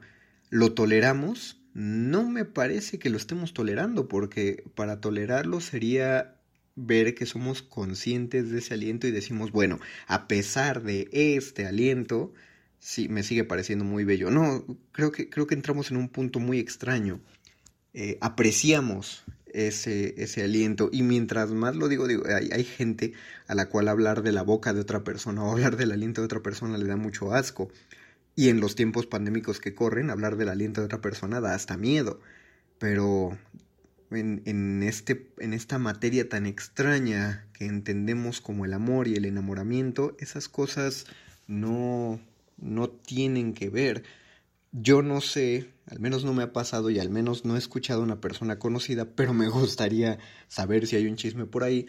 [0.50, 1.60] ¿Lo toleramos?
[1.72, 6.36] No me parece que lo estemos tolerando, porque para tolerarlo sería
[6.76, 12.32] ver que somos conscientes de ese aliento y decimos, bueno, a pesar de este aliento,
[12.78, 14.30] sí, me sigue pareciendo muy bello.
[14.30, 17.20] No, creo que, creo que entramos en un punto muy extraño.
[17.92, 23.12] Eh, apreciamos ese, ese aliento y mientras más lo digo, digo hay, hay, gente
[23.46, 26.26] a la cual hablar de la boca de otra persona o hablar del aliento de
[26.26, 27.70] otra persona le da mucho asco.
[28.36, 31.76] Y en los tiempos pandémicos que corren, hablar del aliento de otra persona da hasta
[31.76, 32.20] miedo.
[32.80, 33.38] Pero
[34.10, 39.24] en, en, este, en esta materia tan extraña que entendemos como el amor y el
[39.24, 41.06] enamoramiento, esas cosas
[41.46, 42.20] no,
[42.56, 44.02] no tienen que ver.
[44.72, 48.00] Yo no sé, al menos no me ha pasado y al menos no he escuchado
[48.00, 50.18] a una persona conocida, pero me gustaría
[50.48, 51.86] saber si hay un chisme por ahí.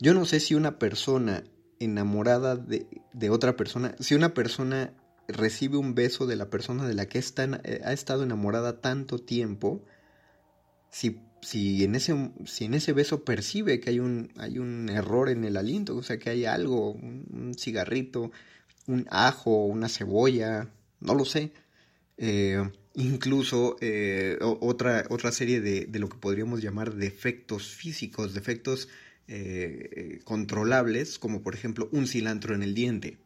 [0.00, 1.44] Yo no sé si una persona
[1.78, 4.94] enamorada de, de otra persona, si una persona
[5.28, 9.84] recibe un beso de la persona de la que está, ha estado enamorada tanto tiempo,
[10.90, 15.28] si, si, en ese, si en ese beso percibe que hay un, hay un error
[15.28, 18.30] en el aliento, o sea, que hay algo, un, un cigarrito,
[18.86, 20.70] un ajo, una cebolla,
[21.00, 21.52] no lo sé.
[22.16, 22.62] Eh,
[22.94, 28.88] incluso eh, otra, otra serie de, de, lo que podríamos llamar defectos físicos, defectos
[29.26, 33.18] eh, controlables, como por ejemplo un cilantro en el diente.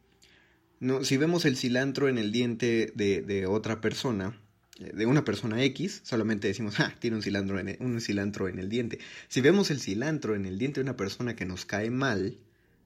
[0.79, 4.39] No, si vemos el cilantro en el diente de, de otra persona,
[4.79, 8.59] de una persona X, solamente decimos, ah, tiene un cilantro, en el, un cilantro en
[8.59, 8.99] el diente.
[9.27, 12.37] Si vemos el cilantro en el diente de una persona que nos cae mal,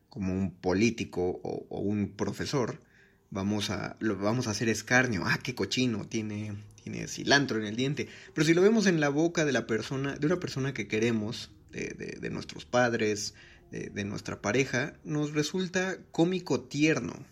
[0.10, 2.80] como un político o un profesor,
[3.34, 5.24] vamos a, lo, vamos a hacer escarnio.
[5.26, 6.54] Ah, qué cochino, tiene,
[6.84, 8.08] tiene cilantro en el diente.
[8.34, 11.52] Pero si lo vemos en la boca de la persona, de una persona que queremos,
[11.72, 13.34] de, de, de nuestros padres,
[13.72, 17.26] de, de, nuestra pareja, nos resulta cómico tierno.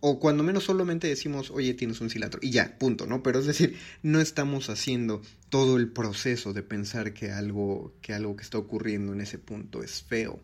[0.00, 2.40] O cuando menos solamente decimos, oye, tienes un cilantro.
[2.42, 3.22] Y ya, punto, ¿no?
[3.22, 8.36] Pero es decir, no estamos haciendo todo el proceso de pensar que algo que, algo
[8.36, 10.40] que está ocurriendo en ese punto es feo.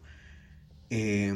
[0.88, 1.34] Eh,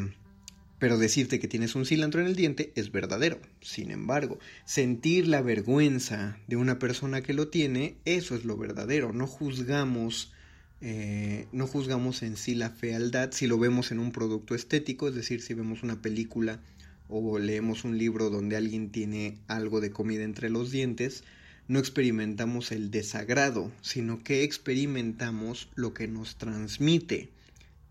[0.80, 3.38] pero decirte que tienes un cilantro en el diente es verdadero.
[3.60, 9.12] Sin embargo, sentir la vergüenza de una persona que lo tiene, eso es lo verdadero.
[9.12, 10.32] No juzgamos,
[10.80, 15.14] eh, no juzgamos en sí la fealdad si lo vemos en un producto estético, es
[15.14, 16.60] decir, si vemos una película
[17.08, 21.24] o leemos un libro donde alguien tiene algo de comida entre los dientes,
[21.68, 27.28] no experimentamos el desagrado, sino que experimentamos lo que nos transmite.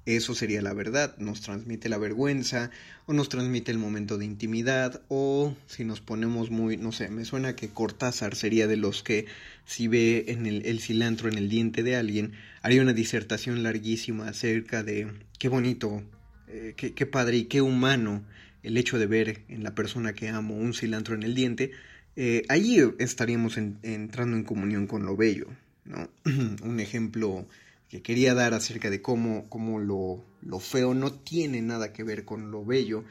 [0.05, 2.71] Eso sería la verdad, nos transmite la vergüenza
[3.05, 7.25] o nos transmite el momento de intimidad o si nos ponemos muy, no sé, me
[7.25, 9.25] suena que Cortázar sería de los que
[9.65, 14.83] si ve en el, cilantro en el diente de alguien, haría una disertación larguísima acerca
[14.83, 16.01] de qué bonito,
[16.47, 18.23] eh, qué, qué padre y qué humano
[18.63, 21.71] el hecho de ver en la persona que amo un cilantro en el diente,
[22.15, 25.47] eh, allí estaríamos en, entrando en comunión con lo bello.
[25.85, 26.09] ¿no?
[26.63, 27.47] un ejemplo
[27.89, 32.23] que quería dar acerca de cómo, cómo lo, lo, feo no tiene nada que ver
[32.23, 33.03] con lo bello,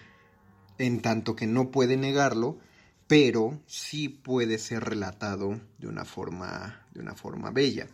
[0.78, 2.58] en tanto que no puede negarlo,
[3.08, 7.88] pero sí puede ser relatado de una forma, de una forma bella.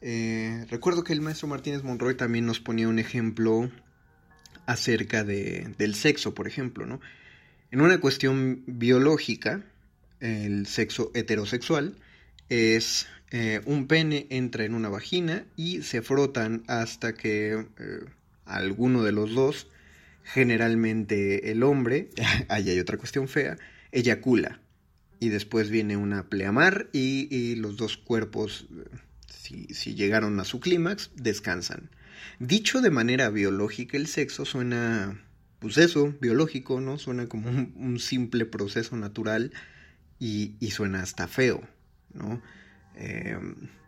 [0.00, 3.70] Eh, recuerdo que el maestro Martínez Monroy también nos ponía un ejemplo
[4.64, 7.00] acerca de, del sexo, por ejemplo, ¿no?
[7.70, 9.64] En una cuestión biológica,
[10.20, 11.96] el sexo heterosexual
[12.48, 18.04] es eh, un pene entra en una vagina y se frotan hasta que eh,
[18.44, 19.66] alguno de los dos,
[20.22, 22.10] generalmente el hombre,
[22.48, 23.58] ahí hay otra cuestión fea,
[23.90, 24.60] eyacula.
[25.18, 28.66] Y después viene una pleamar y, los dos cuerpos,
[29.26, 31.90] si, si llegaron a su clímax, descansan.
[32.38, 35.18] Dicho de manera biológica, el sexo suena,
[35.58, 36.98] pues eso, biológico, ¿no?
[36.98, 39.52] Suena como un, un simple proceso natural
[40.18, 41.66] y, y, suena hasta feo,
[42.12, 42.42] ¿no?
[42.96, 43.36] Eh,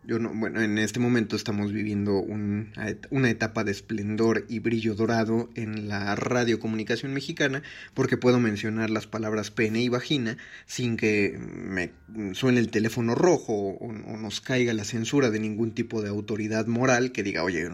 [0.08, 2.72] yo no, bueno, en este momento estamos viviendo un,
[3.10, 9.06] una etapa de esplendor y brillo dorado en la radiocomunicación mexicana porque puedo mencionar las
[9.06, 11.92] palabras pene y vagina sin que me
[12.32, 17.12] suene el teléfono rojo o, nos caiga la censura de ningún tipo de autoridad moral
[17.12, 17.68] que diga, oye,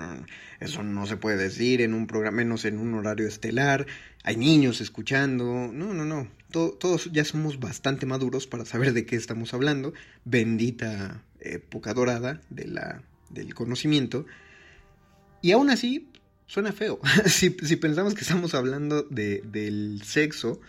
[0.58, 3.86] eso no se puede decir en un programa, menos en un horario estelar,
[4.24, 9.04] hay niños escuchando, no, no, no, todo, todos ya somos bastante maduros para saber de
[9.04, 9.92] qué estamos hablando,
[10.24, 14.24] bendita época dorada de la, del conocimiento.
[15.42, 16.12] Y aún así,
[16.46, 17.00] suena feo.
[17.26, 20.60] si, pensamos que estamos hablando de, del sexo,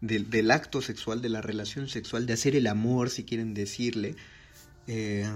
[0.00, 4.16] del, del, acto sexual, de la relación sexual, de hacer el amor, si quieren decirle,
[4.86, 5.30] eh,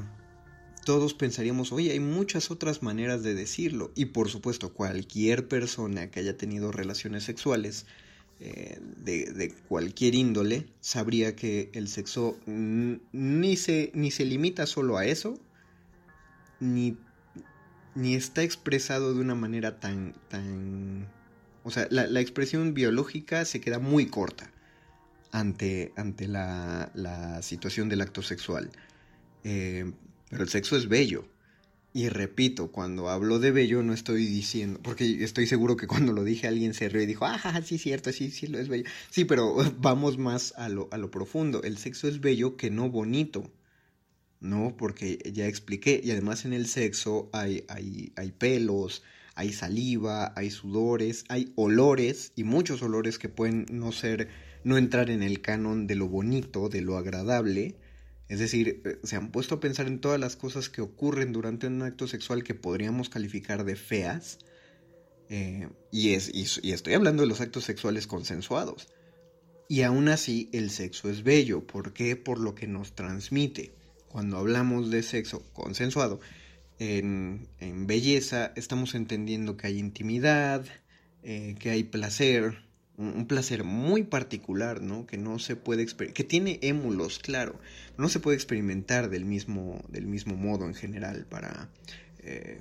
[0.87, 3.93] todos pensaríamos, oye, hay muchas otras maneras de decirlo.
[3.95, 7.85] Y por supuesto, cualquier persona que haya tenido relaciones sexuales
[8.43, 15.05] eh, de, cualquier índole sabría que el sexo ni se, ni se limita solo a
[15.05, 15.39] eso,
[16.59, 16.97] ni,
[17.95, 20.15] ni está expresado de una manera tan...
[20.29, 21.09] tan
[21.65, 24.51] o sea, la, expresión biológica se queda muy corta
[25.31, 28.71] ante, ante la, la situación del acto sexual.
[29.45, 29.93] Eh,
[30.31, 31.27] pero el sexo es bello.
[31.93, 36.23] Y repito, cuando hablo de bello no estoy diciendo, porque estoy seguro que cuando lo
[36.23, 38.89] dije alguien se rió y dijo, ah, sí, cierto, sí, sí, lo es bello.
[39.11, 41.63] Sí, pero vamos más a lo, a lo profundo.
[41.65, 43.51] El sexo es bello que no bonito.
[44.39, 46.01] No, porque ya expliqué.
[46.03, 49.03] Y además en el sexo hay, hay, hay pelos,
[49.35, 54.29] hay saliva, hay sudores, hay olores y muchos olores que pueden no ser,
[54.63, 57.77] no entrar en el canon de lo bonito, de lo agradable
[58.31, 61.67] es decir, eh, se han puesto a pensar en todas las cosas que ocurren durante
[61.67, 64.39] un acto sexual que podríamos calificar de feas.
[65.29, 68.87] Eh, y, es, y, estoy hablando de los actos sexuales consensuados.
[69.69, 71.67] Y aún así el sexo es bello.
[71.67, 72.15] ¿Por qué?
[72.15, 73.75] Por lo que nos transmite.
[74.07, 76.21] Cuando hablamos de sexo consensuado,
[76.79, 77.49] en,
[77.89, 80.65] belleza estamos entendiendo que hay intimidad,
[81.25, 82.63] eh, que hay placer,
[83.01, 85.07] un, placer muy particular, ¿no?
[85.07, 87.59] Que no se puede que tiene émulos, claro,
[87.97, 91.71] no se puede experimentar del mismo, del mismo modo en general para,
[92.19, 92.61] eh,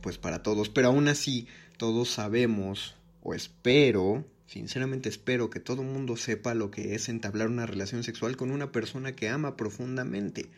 [0.00, 5.88] pues para todos, pero aún así todos sabemos, o espero, sinceramente espero que todo el
[5.88, 10.50] mundo sepa lo que es entablar una relación sexual con una persona que ama profundamente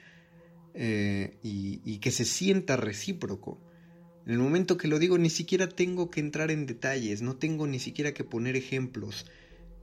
[0.74, 3.58] eh, y, y que se sienta recíproco.
[4.26, 7.68] En el momento que lo digo ni siquiera tengo que entrar en detalles, no tengo
[7.68, 9.24] ni siquiera que poner ejemplos.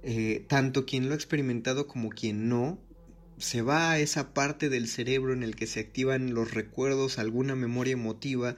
[0.03, 2.77] Eh, tanto quien lo ha experimentado como quien no,
[3.37, 7.55] se va a esa parte del cerebro en el que se activan los recuerdos, alguna
[7.55, 8.57] memoria emotiva,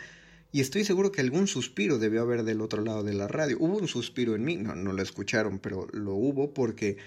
[0.52, 3.58] y estoy seguro que algún suspiro debió haber del otro lado de la radio.
[3.60, 6.98] Hubo un suspiro en mí, no, no lo escucharon, pero lo hubo porque,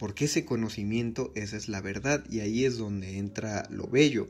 [0.00, 4.28] porque ese conocimiento, esa es la verdad, y ahí es donde entra lo bello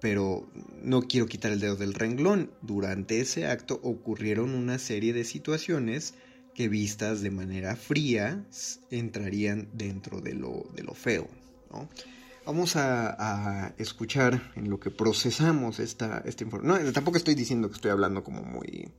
[0.00, 0.48] pero
[0.82, 2.50] no quiero quitar el dedo del renglón.
[2.62, 6.14] Durante ese acto ocurrieron una serie de situaciones
[6.54, 8.44] que vistas de manera fría
[8.90, 11.28] entrarían dentro de lo, de lo feo.
[12.46, 16.84] Vamos a, escuchar en lo que procesamos esta, esta información.
[16.84, 18.90] No, tampoco estoy diciendo que estoy hablando como muy,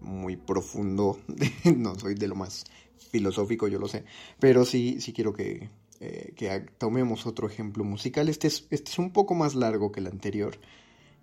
[0.00, 1.20] muy profundo,
[1.76, 2.64] no soy de lo más
[3.10, 4.04] filosófico, yo lo sé,
[4.38, 5.70] pero sí, sí quiero que,
[6.02, 8.30] eh, que tomemos otro ejemplo musical.
[8.30, 10.58] Este es, este es un poco más largo que el anterior.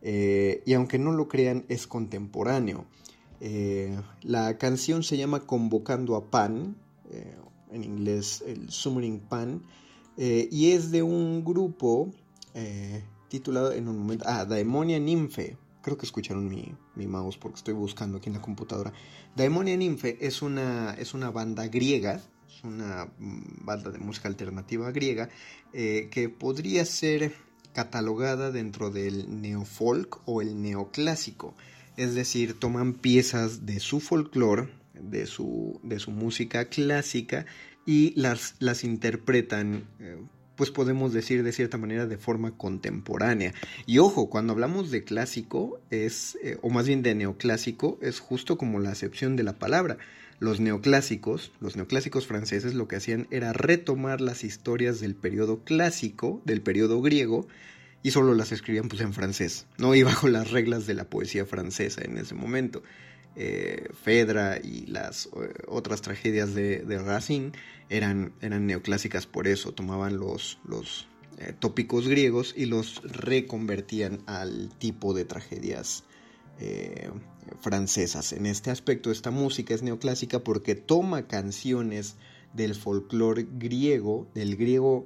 [0.04, 2.86] Eh, y aunque no lo crean, es contemporáneo.
[3.42, 6.76] Eh, la canción se llama Convocando a Pan,
[7.72, 9.64] en inglés el Summoning Pan,
[10.16, 12.12] y es de un grupo
[13.30, 15.58] titulado en un momento, ah, Daemonia Nymphe.
[15.82, 18.94] Creo que escucharon mi, mi, mouse porque estoy buscando aquí en la computadora.
[19.36, 24.92] Daemonia Nymphe es una, es una banda griega es una mm, banda de música alternativa
[24.92, 25.30] griega
[25.74, 27.34] eh, que podría ser
[27.74, 31.56] catalogada dentro del neofolk o el neoclásico.
[31.96, 37.46] Es decir, toman piezas de su folclore, de su, de su música clásica
[37.86, 40.18] y las, las interpretan eh,
[40.58, 43.54] pues podemos decir de cierta manera de forma contemporánea.
[43.86, 48.58] Y ojo, cuando hablamos de clásico es, eh, o más bien de neoclásico, es justo
[48.58, 49.98] como la acepción de la palabra.
[50.40, 56.42] Los neoclásicos, los neoclásicos franceses lo que hacían era retomar las historias del periodo clásico,
[56.46, 57.48] del periodo griego,
[58.04, 59.96] y solo las escribían pues en francés, ¿no?
[59.96, 62.84] Y bajo las reglas de la poesía francesa en ese momento.
[63.36, 67.52] Eh, Fedra y las eh, otras tragedias de, Racine
[67.90, 71.08] eran, eran neoclásicas por eso, tomaban los, los
[71.38, 76.04] eh, tópicos griegos y los reconvertían al tipo de tragedias
[77.60, 78.34] francesas.
[78.34, 82.16] En este aspecto, esta música es neoclásica porque toma canciones
[82.54, 85.06] del folclore griego, del griego,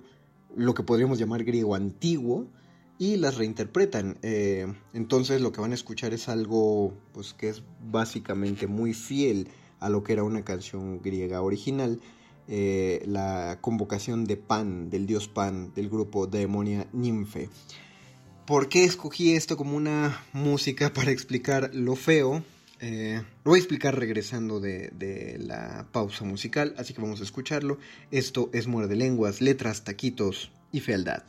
[0.55, 2.47] lo que podríamos llamar griego antiguo,
[3.01, 4.19] y las reinterpretan.
[4.21, 9.47] Eh, entonces lo que van a escuchar es algo pues, que es básicamente muy fiel
[9.79, 11.99] a lo que era una canción griega original.
[12.47, 17.49] Eh, la convocación de Pan, del dios Pan, del grupo Demonia Nymphe.
[18.45, 22.43] ¿Por qué escogí esto como una música para explicar lo feo?
[22.79, 27.77] Eh, lo voy a explicar regresando de, la pausa musical, así que vamos a escucharlo.
[28.09, 31.23] Esto es Muerde Lenguas, letras, taquitos y fealdad.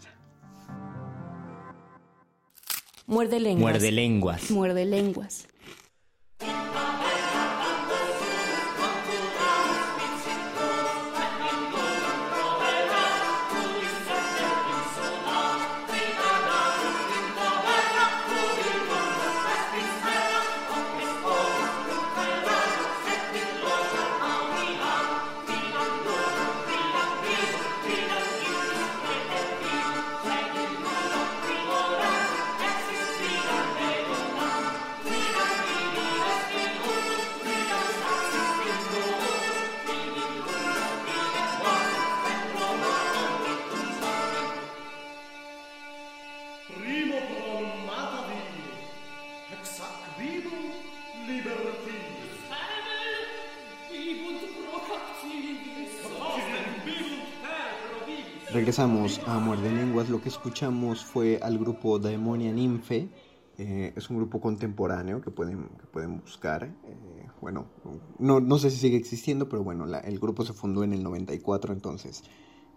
[3.06, 3.60] Muerde lenguas.
[3.60, 4.50] Muerde lenguas.
[4.50, 5.46] Muerde lenguas.
[60.22, 63.08] Que escuchamos fue al grupo Daemonia Ninfe.
[63.58, 66.64] Eh, es un grupo contemporáneo que pueden, que pueden buscar.
[66.64, 67.66] Eh, bueno,
[68.18, 71.02] no, no, sé si sigue existiendo, pero bueno, la, el grupo se fundó en el
[71.02, 72.22] 94, entonces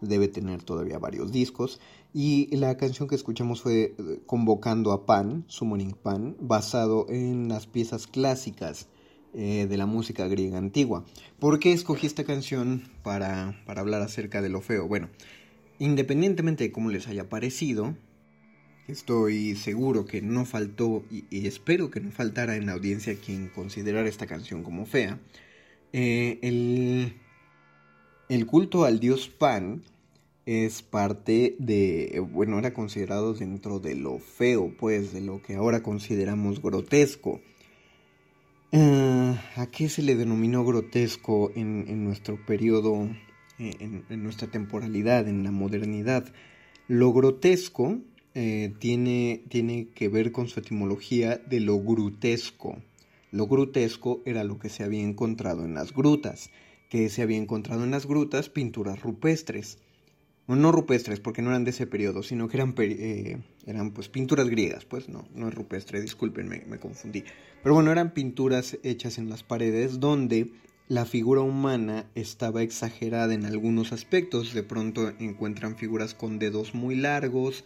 [0.02, 1.80] debe tener todavía varios discos.
[2.14, 7.68] Y la canción que escuchamos fue eh, Convocando a Pan, Summoning Pan, basado en las
[7.68, 8.90] piezas clásicas
[9.34, 11.06] eh, de la música griega antigua.
[11.40, 14.88] ¿Por qué escogí esta canción para, para hablar acerca de lo feo?
[14.88, 15.10] Bueno,
[15.80, 17.96] independientemente de cómo les haya parecido,
[18.88, 24.08] estoy seguro que no faltó y, espero que no faltara en la audiencia quien considerara
[24.08, 25.20] esta canción como fea.
[25.94, 26.40] Eh,
[28.30, 29.84] el, culto al dios Pan
[30.46, 35.82] es parte de, bueno, era considerado dentro de lo feo, pues, de lo que ahora
[35.82, 37.42] consideramos grotesco.
[38.72, 43.08] Uh, ¿A qué se le denominó grotesco en, en nuestro periodo,
[43.60, 46.26] en, en, nuestra temporalidad, en la modernidad?
[46.88, 48.00] Lo grotesco
[48.34, 52.78] eh, tiene, tiene que ver con su etimología de lo grutesco.
[53.32, 56.52] Lo grutesco era lo que se había encontrado en las grutas,
[56.90, 59.80] que se había encontrado en las grutas pinturas rupestres
[60.48, 64.48] no rupestres porque no eran de ese periodo, sino que eran, eh, eran pues pinturas
[64.48, 67.24] griegas, pues no, no es rupestre, discúlpenme, me confundí.
[67.64, 70.52] Pero bueno, eran pinturas hechas en las paredes donde
[70.88, 76.96] la figura humana estaba exagerada en algunos aspectos, de pronto encuentran figuras con dedos muy
[76.96, 77.66] largos,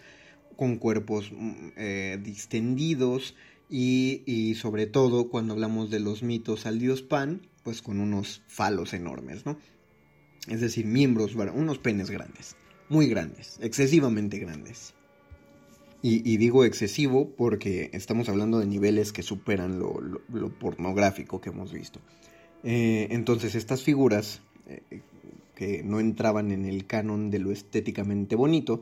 [0.55, 3.35] con cuerpos mm, eh, distendidos
[3.69, 8.41] y, y sobre todo cuando hablamos de los mitos al dios Pan, pues con unos
[8.47, 9.57] falos enormes, ¿no?
[10.47, 12.55] Es decir, miembros, unos penes grandes
[12.89, 14.93] muy grandes, excesivamente grandes.
[16.01, 21.73] Y, digo excesivo porque estamos hablando de niveles que superan lo, lo pornográfico que hemos
[21.73, 21.99] visto.
[22.63, 25.01] Eh, entonces estas figuras eh,
[25.55, 28.81] que no entraban en el canon de lo estéticamente bonito,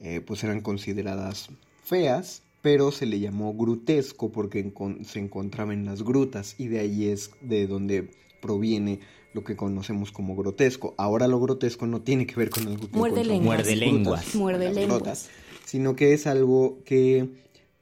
[0.00, 1.48] eh, pues eran consideradas
[1.84, 4.72] feas, pero se le llamó grutesco porque
[5.04, 8.10] se encontraba en las grutas y de ahí es de donde
[8.40, 9.00] proviene
[9.32, 10.94] lo que conocemos como grotesco.
[10.98, 14.72] Ahora lo grotesco no tiene que ver con algo que muerde lenguas, muerde lenguas, muerde
[14.72, 15.28] lenguas,
[15.64, 17.28] sino que es algo que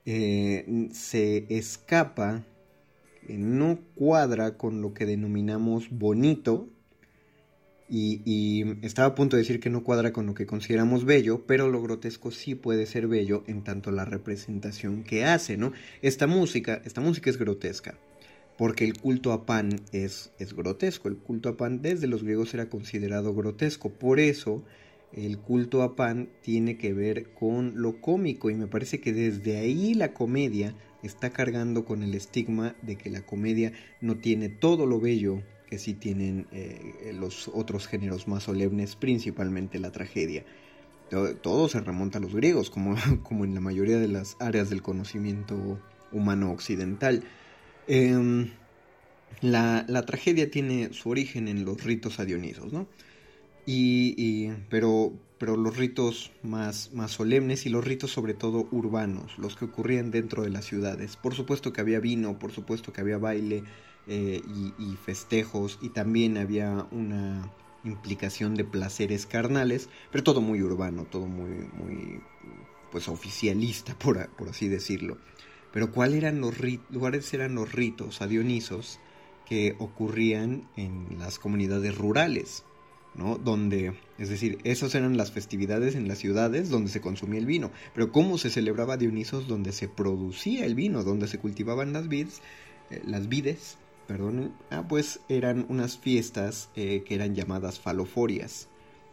[0.05, 2.44] eh, se escapa,
[3.29, 6.68] no cuadra con lo que denominamos bonito.
[7.89, 11.47] Y, y, estaba a punto de decir que no cuadra con lo que consideramos bello,
[11.47, 15.72] pero lo grotesco sí puede ser bello en tanto la representación que hace, ¿no?
[16.03, 17.97] Esta música, esta música es grotesca
[18.57, 21.09] porque el culto a Pan es, es grotesco.
[21.09, 23.91] El culto a Pan desde los griegos era considerado grotesco.
[23.91, 24.64] Por eso
[25.16, 29.56] el culto a Pan tiene que ver con lo cómico y me parece que desde
[29.56, 34.86] ahí la comedia está cargando con el estigma de que la comedia no tiene todo
[34.86, 40.44] lo bello que sí tienen eh, los otros géneros más solemnes, principalmente la tragedia.
[41.10, 44.82] Todo, se remonta a los griegos, como, como en la mayoría de las áreas del
[44.82, 45.80] conocimiento
[46.12, 47.24] humano occidental.
[47.88, 48.50] Eh,
[49.40, 52.86] la, la, tragedia tiene su origen en los ritos adionisos, ¿no?
[53.68, 59.56] Y, pero, pero los ritos más, más solemnes y los ritos sobre todo urbanos, los
[59.56, 61.16] que ocurrían dentro de las ciudades.
[61.16, 63.64] Por supuesto que había vino, por supuesto que había baile
[64.06, 64.40] eh,
[64.78, 67.50] y, festejos y también había una
[67.82, 72.20] implicación de placeres carnales, pero todo muy urbano, todo muy, muy
[72.92, 75.18] pues oficialista, por, por así decirlo.
[75.72, 76.54] Pero ¿cuáles eran los,
[76.96, 79.00] cuáles eran los ritos adionisos
[79.44, 82.64] que ocurrían en las comunidades rurales?
[83.16, 87.70] Donde, es decir, esas eran las festividades en las ciudades donde se consumía el vino.
[87.94, 92.42] Pero ¿cómo se celebraba Dionisos donde se producía el vino, donde se cultivaban las vides,
[92.90, 98.68] eh, las vides, perdón, ah, pues eran unas fiestas eh, que eran llamadas faloforias.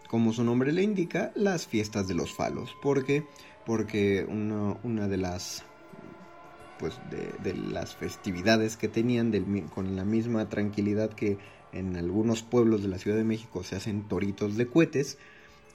[0.09, 2.75] Como su nombre le indica, las fiestas de los falos.
[2.81, 3.25] ¿Por qué?
[3.65, 5.63] Porque una, una de las
[6.77, 11.37] pues de, de, las festividades que tenían del, con la misma tranquilidad que
[11.73, 15.17] en algunos pueblos de la Ciudad de México se hacen toritos de cohetes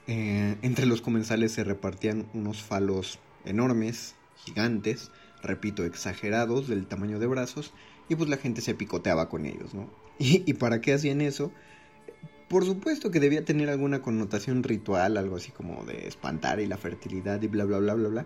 [0.07, 5.11] eh, entre los comensales se repartían unos falos enormes gigantes
[5.43, 7.73] repito exagerados del tamaño de brazos
[8.07, 9.89] y pues la gente se picoteaba con ellos no
[10.19, 11.51] y, y para qué hacían eso
[12.49, 16.77] por supuesto que debía tener alguna connotación ritual, algo así como de espantar y la
[16.77, 18.25] fertilidad y bla bla bla bla bla.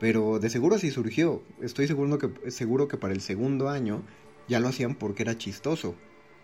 [0.00, 1.42] Pero de seguro sí surgió.
[1.60, 4.02] Estoy seguro que, seguro que para el segundo año
[4.48, 5.94] ya lo hacían porque era chistoso.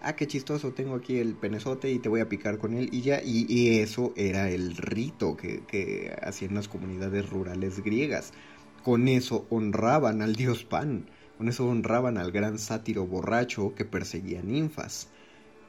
[0.06, 3.00] Ah, qué chistoso, tengo aquí el penezote y te voy a picar con él y
[3.00, 3.22] ya.
[3.22, 8.34] Y, y eso era el rito que, que hacían las comunidades rurales griegas.
[8.82, 11.06] Con eso honraban al dios Pan.
[11.38, 15.08] Con eso honraban al gran sátiro borracho que perseguía ninfas.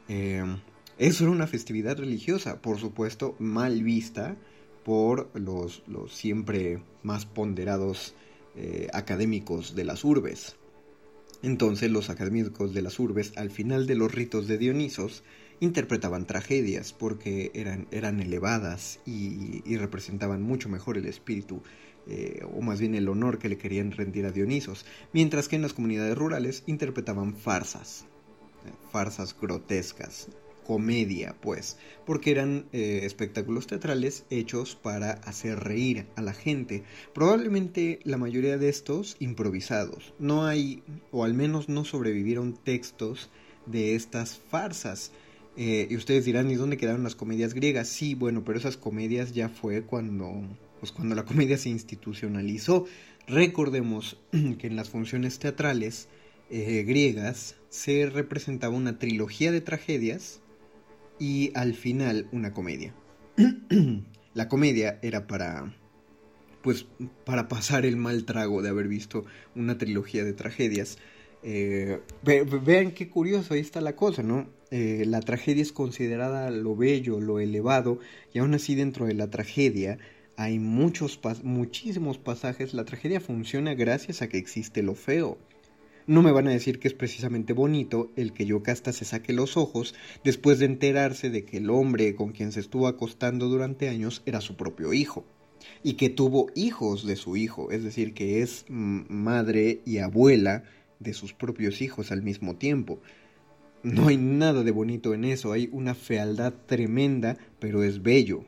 [0.10, 0.44] Eh,
[0.98, 4.36] eso era una festividad religiosa, por supuesto, mal vista
[4.84, 8.16] por los, los siempre más ponderados
[8.56, 10.58] eh, académicos de las urbes.
[11.46, 15.22] Entonces los académicos de las urbes, al final de los ritos de Dionisos,
[15.60, 21.62] interpretaban tragedias porque eran, eran elevadas y, representaban mucho mejor el espíritu,
[22.08, 25.62] eh, o más bien el honor que le querían rendir a Dionisos, mientras que en
[25.62, 28.06] las comunidades rurales interpretaban farsas,
[28.66, 30.30] eh, farsas grotescas,
[30.66, 36.84] comedia, pues, porque eran eh, espectáculos teatrales hechos para hacer reír a la gente.
[37.14, 40.14] Probablemente la mayoría de estos improvisados.
[40.20, 43.30] No hay, o al menos no sobrevivieron textos
[43.66, 45.12] de estas farsas.
[45.58, 47.88] Eh, y ustedes dirán, ¿y dónde quedaron las comedias griegas?
[47.88, 50.42] Sí, bueno, pero esas comedias ya fue cuando,
[50.80, 52.86] pues cuando la comedia se institucionalizó.
[53.28, 56.10] Recordemos que en las funciones teatrales
[56.50, 60.42] eh, griegas se representaba una trilogía de tragedias
[61.20, 62.94] y al final una comedia.
[64.34, 65.74] la comedia era para
[66.62, 66.88] pues
[67.26, 69.24] para pasar el mal trago de haber visto
[69.56, 70.98] una trilogía de tragedias.
[71.44, 74.48] Eh, vean qué curioso, ahí está la cosa, ¿no?
[74.72, 78.00] Eh, la tragedia es considerada lo bello, lo elevado,
[78.34, 80.00] y aún así dentro de la tragedia
[80.38, 82.74] hay muchos, muchísimos pasajes.
[82.74, 85.38] La tragedia funciona gracias a que existe lo feo.
[86.08, 89.58] No me van a decir que es precisamente bonito el que Yocasta se saque los
[89.58, 94.22] ojos después de enterarse de que el hombre con quien se estuvo acostando durante años
[94.28, 95.26] era su propio hijo
[95.82, 100.64] y que tuvo hijos de su hijo, es decir, que es madre y abuela
[101.00, 103.00] de sus propios hijos al mismo tiempo.
[103.82, 108.46] No hay nada de bonito en eso, hay una fealdad tremenda, pero es bello.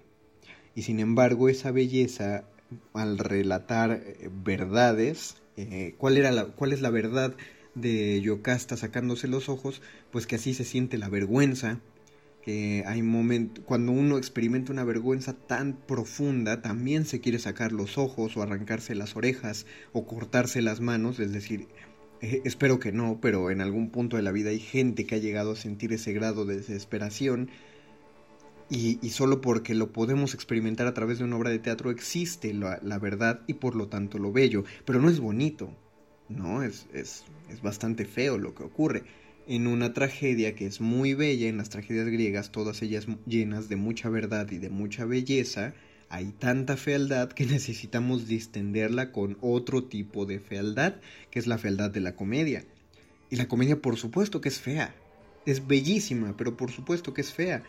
[0.75, 2.45] Y sin embargo, esa belleza,
[2.93, 7.35] al relatar eh, verdades, eh, cuál, era la, cuál es la verdad
[7.75, 9.81] de Yocasta sacándose los ojos,
[10.11, 11.79] pues que así se siente la vergüenza,
[12.43, 17.97] que hay momentos, cuando uno experimenta una vergüenza tan profunda, también se quiere sacar los
[17.97, 21.67] ojos o arrancarse las orejas o cortarse las manos, es decir,
[22.21, 25.19] eh, espero que no, pero en algún punto de la vida hay gente que ha
[25.19, 27.49] llegado a sentir ese grado de desesperación
[28.69, 32.99] y, solo porque lo podemos experimentar a través de una obra de teatro existe la,
[32.99, 35.73] verdad y por lo tanto lo bello, pero no es bonito,
[36.27, 36.63] ¿no?
[36.63, 39.03] Es, es, es bastante feo lo que ocurre.
[39.47, 43.77] En una tragedia que es muy bella, en las tragedias griegas, todas ellas llenas de
[43.77, 45.73] mucha verdad y de mucha belleza,
[46.09, 50.95] hay tanta fealdad que necesitamos distenderla con otro tipo de fealdad,
[51.31, 52.65] que es la fealdad de la comedia.
[53.29, 54.93] Y la comedia por supuesto que es fea,
[55.45, 57.63] es bellísima, pero por supuesto que es fea.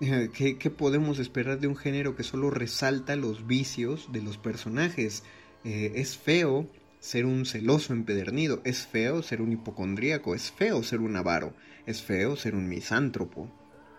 [0.00, 5.22] ¿Qué, podemos esperar de un género que solo resalta los vicios de los personajes?
[5.64, 6.68] Eh, es feo
[6.98, 11.54] ser un celoso empedernido, es feo ser un hipocondríaco, es feo ser un avaro,
[11.86, 13.48] es feo ser un misántropo.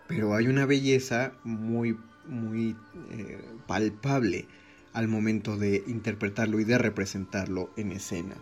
[0.06, 2.76] Pero hay una belleza muy, muy
[3.12, 4.46] eh, palpable
[4.92, 8.36] al momento de interpretarlo y de representarlo en escena.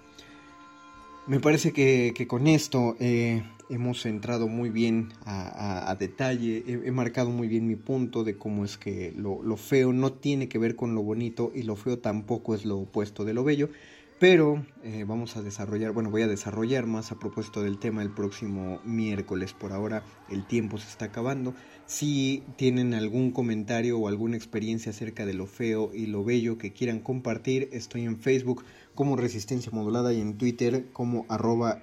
[1.27, 7.49] Me parece que, con esto eh, hemos entrado muy bien a, detalle, he, marcado muy
[7.49, 11.03] bien mi punto de cómo es que lo, feo no tiene que ver con lo
[11.03, 13.71] bonito y lo feo tampoco es lo opuesto de lo bello,
[14.19, 18.11] pero eh, vamos a desarrollar, bueno, voy a desarrollar más a propósito del tema el
[18.11, 19.55] próximo miércoles.
[19.55, 21.55] Por ahora el tiempo se está acabando.
[21.87, 26.73] Si tienen algún comentario o alguna experiencia acerca de lo feo y lo bello que
[26.73, 28.65] quieran compartir, estoy en Facebook
[28.95, 31.81] como Resistencia Modulada y en Twitter como arroba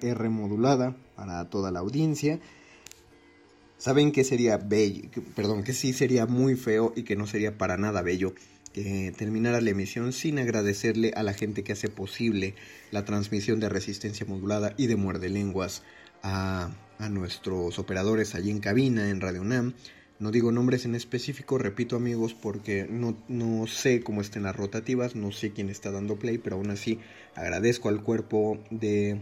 [1.16, 2.40] para toda la audiencia.
[3.78, 7.76] Saben que sería bello, perdón, que sí sería muy feo y que no sería para
[7.76, 8.34] nada bello
[8.72, 12.54] que terminara la emisión sin agradecerle a la gente que hace posible
[12.90, 15.82] la transmisión de resistencia modulada y de muerde lenguas
[16.22, 19.74] a, a nuestros operadores allí en cabina en Radio UNAM.
[20.22, 25.16] No digo nombres en específico, repito amigos, porque no, no sé cómo estén las rotativas,
[25.16, 27.00] no sé quién está dando play, pero aún así
[27.34, 29.20] agradezco al cuerpo de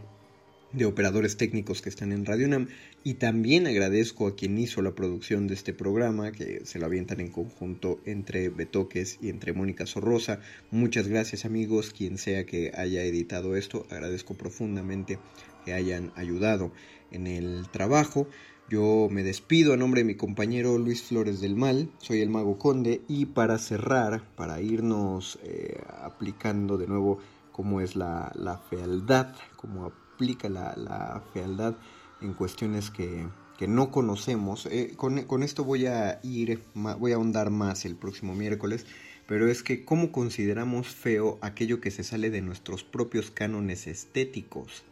[0.73, 2.69] de operadores técnicos que están en Radio Nam
[3.03, 7.21] y también agradezco a quien hizo la producción de este programa que se lo avientan
[7.21, 10.41] en conjunto entre Betoques y entre Mónica Sorrosa.
[10.71, 15.19] Muchas gracias amigos, quien sea que haya editado esto, agradezco profundamente
[15.65, 16.73] que hayan ayudado
[17.11, 18.29] en el trabajo.
[18.71, 22.57] Yo me despido a nombre de mi compañero Luis Flores del Mal, soy el Mago
[22.57, 27.19] Conde y para cerrar, para irnos eh, aplicando de nuevo
[27.51, 31.75] cómo es la, fealdad, como explica la, fealdad
[32.21, 33.27] en cuestiones que,
[33.67, 34.67] no conocemos.
[34.67, 38.87] Eh, con, esto voy a ir, voy a ahondar más el próximo miércoles,
[39.27, 44.85] pero es que cómo consideramos feo aquello que se sale de nuestros propios cánones estéticos.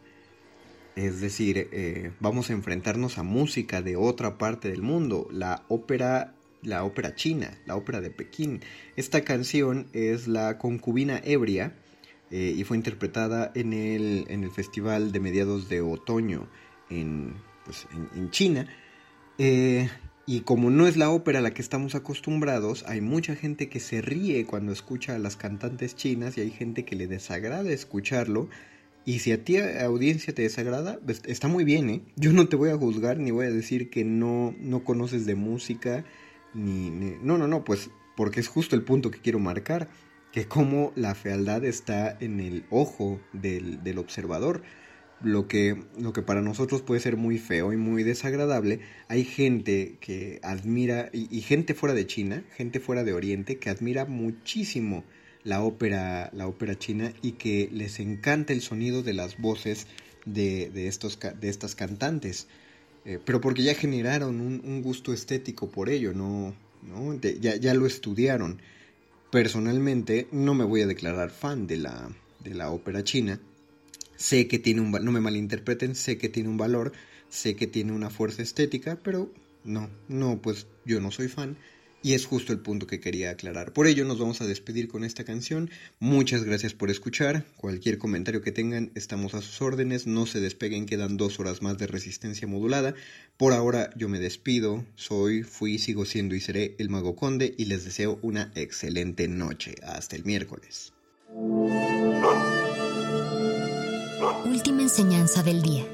[0.96, 5.28] Es decir, eh, vamos a enfrentarnos a música de otra parte del mundo.
[5.30, 8.60] La ópera la ópera china, la ópera de Pekín.
[8.96, 11.74] Esta canción es la concubina ebria
[12.30, 16.48] eh, y fue interpretada en el, en el festival de mediados de otoño
[16.90, 17.34] en,
[17.64, 18.66] pues, en, China.
[19.38, 19.88] Eh,
[20.26, 23.80] y como no es la ópera a la que estamos acostumbrados, hay mucha gente que
[23.80, 28.48] se ríe cuando escucha a las cantantes chinas y hay gente que le desagrada escucharlo.
[29.08, 32.02] Y si a ti, audiencia, te desagrada, pues, está muy bien, ¿eh?
[32.16, 35.34] Yo no te voy a juzgar ni voy a decir que no, no conoces de
[35.34, 36.04] música,
[36.52, 37.14] ni, ni...
[37.22, 37.88] No, no, no, pues
[38.18, 39.88] porque es justo el punto que quiero marcar,
[40.30, 44.60] que como la fealdad está en el ojo del, del observador
[45.22, 49.96] lo que, lo que para nosotros puede ser muy feo y muy desagradable, hay gente
[50.00, 55.04] que admira, y, gente fuera de China, gente fuera de Oriente, que admira muchísimo
[55.44, 59.86] la ópera, la ópera china y que les encanta el sonido de las voces
[60.24, 62.46] de, de estos, de estas cantantes.
[63.04, 67.18] Eh, pero porque ya generaron un, gusto estético por ello, no, ¿no?
[67.20, 68.60] Ya, ya lo estudiaron.
[69.30, 72.10] Personalmente no me voy a declarar fan de la,
[72.44, 73.40] de la ópera china,
[74.16, 76.92] sé que tiene un no me malinterpreten, sé que tiene un valor,
[77.28, 79.30] sé que tiene una fuerza estética, pero
[79.64, 81.56] no, no, pues yo no soy fan
[82.02, 83.72] y es justo el punto que quería aclarar.
[83.72, 85.70] Por ello nos vamos a despedir con esta canción.
[85.98, 87.44] Muchas gracias por escuchar.
[87.56, 90.06] Cualquier comentario que tengan, estamos a sus órdenes.
[90.06, 92.94] No se despeguen, quedan dos horas más de resistencia modulada.
[93.36, 94.84] Por ahora yo me despido.
[94.94, 99.74] Soy, fui, sigo siendo y seré el Mago Conde y les deseo una excelente noche.
[99.82, 100.92] Hasta el miércoles.
[104.44, 105.84] Última enseñanza del día.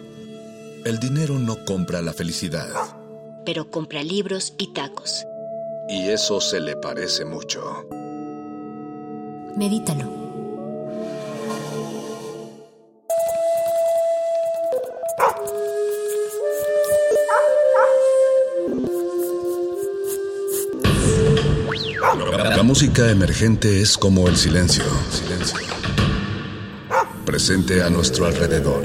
[0.85, 2.69] El dinero no compra la felicidad.
[3.47, 5.27] Pero compra libros y tacos.
[5.89, 7.87] Y eso se le parece mucho.
[9.57, 10.25] Medítalo.
[22.57, 24.85] La música emergente es como el silencio.
[25.11, 25.59] Silencio.
[27.25, 28.85] Presente a nuestro alrededor.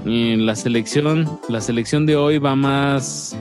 [0.05, 3.37] La selección, la selección de hoy va más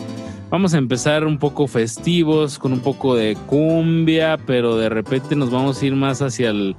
[0.53, 5.51] Vamos a empezar un poco festivos, con un poco de cumbia, pero de repente nos
[5.51, 6.77] vamos a ir más hacia el,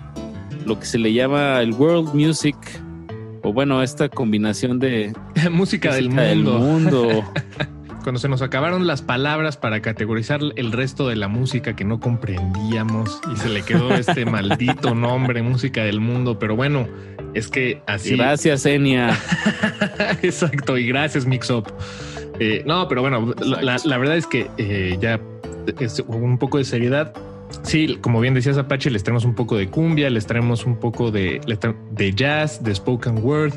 [0.63, 2.55] lo que se le llama el world music,
[3.41, 5.11] o bueno, esta combinación de
[5.49, 6.51] música, música del mundo.
[6.51, 7.23] Del mundo.
[8.03, 11.99] Cuando se nos acabaron las palabras para categorizar el resto de la música que no
[11.99, 16.87] comprendíamos y se le quedó este maldito nombre, música del mundo, pero bueno,
[17.33, 18.15] es que así.
[18.15, 19.17] Gracias, Enia.
[20.21, 21.69] Exacto, y gracias, Mixup.
[22.39, 25.19] Eh, no, pero bueno, la, la, verdad es que eh, ya
[25.79, 27.13] es un poco de seriedad.
[27.61, 31.11] Sí, como bien decías Apache, les traemos un poco de cumbia, les traemos un poco
[31.11, 31.39] de,
[31.91, 33.53] de jazz, de spoken word,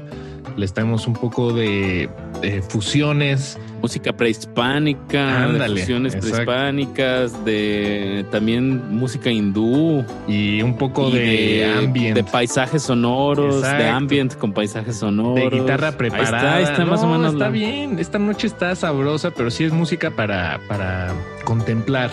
[0.57, 2.09] les traemos un poco de,
[2.41, 3.59] de fusiones.
[3.83, 6.35] Música prehispánica, Ándale, de fusiones exacto.
[6.35, 10.05] prehispánicas, de también música hindú.
[10.27, 12.17] Y un poco y de, ambient.
[12.17, 13.83] De paisajes sonoros, Exacto.
[13.85, 15.51] de ambient con paisajes sonoros.
[15.51, 16.27] De guitarra preparada.
[16.29, 17.33] Ahí está, ahí está más No, o menos.
[17.35, 21.13] Está la- bien, esta noche está sabrosa, pero sí es música para, para
[21.45, 22.11] contemplar.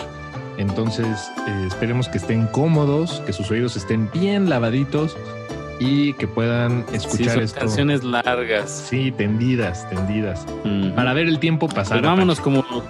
[0.58, 1.06] Entonces,
[1.48, 5.16] eh, esperemos que estén cómodos, que sus oídos estén bien lavaditos
[5.84, 7.60] y que puedan Sí, escuchar son esto.
[7.60, 8.86] canciones largas.
[8.88, 10.46] Sí, tendidas, tendidas.
[10.94, 11.98] Para ver el tiempo pasar.
[11.98, 12.62] Pues vámonos Apache.
[12.62, 12.82] como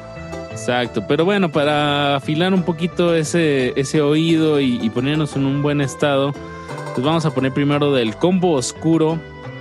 [0.50, 5.62] Exacto, pero bueno, para afilar un poquito ese, ese oído y, y ponernos en un
[5.62, 6.32] buen estado,
[6.94, 9.18] pues vamos a poner primero del combo oscuro.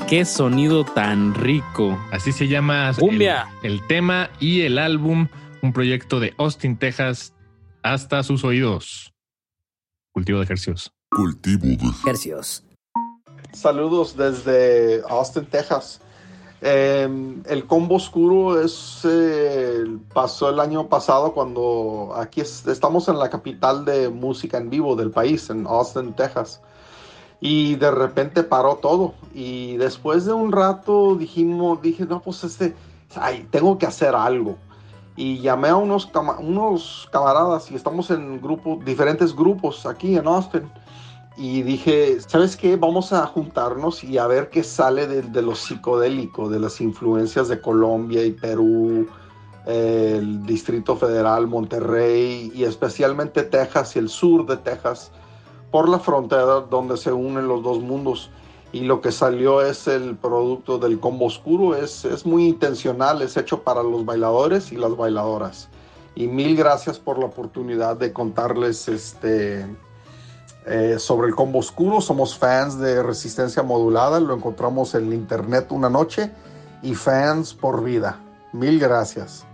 [0.08, 1.98] Qué sonido tan rico.
[2.12, 3.48] Así se llama Cumbia.
[3.64, 5.28] El, el tema y el álbum,
[5.62, 7.34] un proyecto de Austin, Texas,
[7.82, 9.14] hasta sus oídos.
[10.12, 10.92] Cultivo de ejercicios.
[11.10, 11.80] Cultivo de
[12.10, 12.64] Hercios.
[13.54, 16.02] Saludos desde Austin, Texas.
[16.62, 17.08] Eh,
[17.46, 19.84] el combo oscuro es eh,
[20.14, 24.96] pasó el año pasado cuando aquí es- estamos en la capital de música en vivo
[24.96, 26.62] del país, en Austin, Texas.
[27.42, 29.14] Y de repente paró todo.
[29.34, 32.74] Y después de un rato dijimos, dije, no, pues este,
[33.16, 34.58] ay, tengo que hacer algo.
[35.16, 40.64] Y llamé a unos, unos camaradas y estamos en grupos, diferentes grupos aquí en Austin.
[41.36, 42.76] Y dije, ¿sabes qué?
[42.76, 47.48] Vamos a juntarnos y a ver qué sale de, de lo psicodélico, de las influencias
[47.48, 49.08] de Colombia y Perú,
[49.66, 55.12] el Distrito Federal, Monterrey y especialmente Texas y el sur de Texas,
[55.72, 58.30] por la frontera donde se unen los dos mundos.
[58.72, 63.38] Y lo que salió es el producto del combo oscuro, es, es muy intencional, es
[63.38, 65.70] hecho para los bailadores y las bailadoras.
[66.16, 69.66] Y mil gracias por la oportunidad de contarles este,
[70.66, 72.02] eh, sobre el combo oscuro.
[72.02, 76.32] Somos fans de resistencia modulada, lo encontramos en internet una noche
[76.82, 78.20] y fans por vida.
[78.52, 79.46] Mil gracias.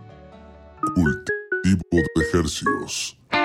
[3.31, 3.38] de.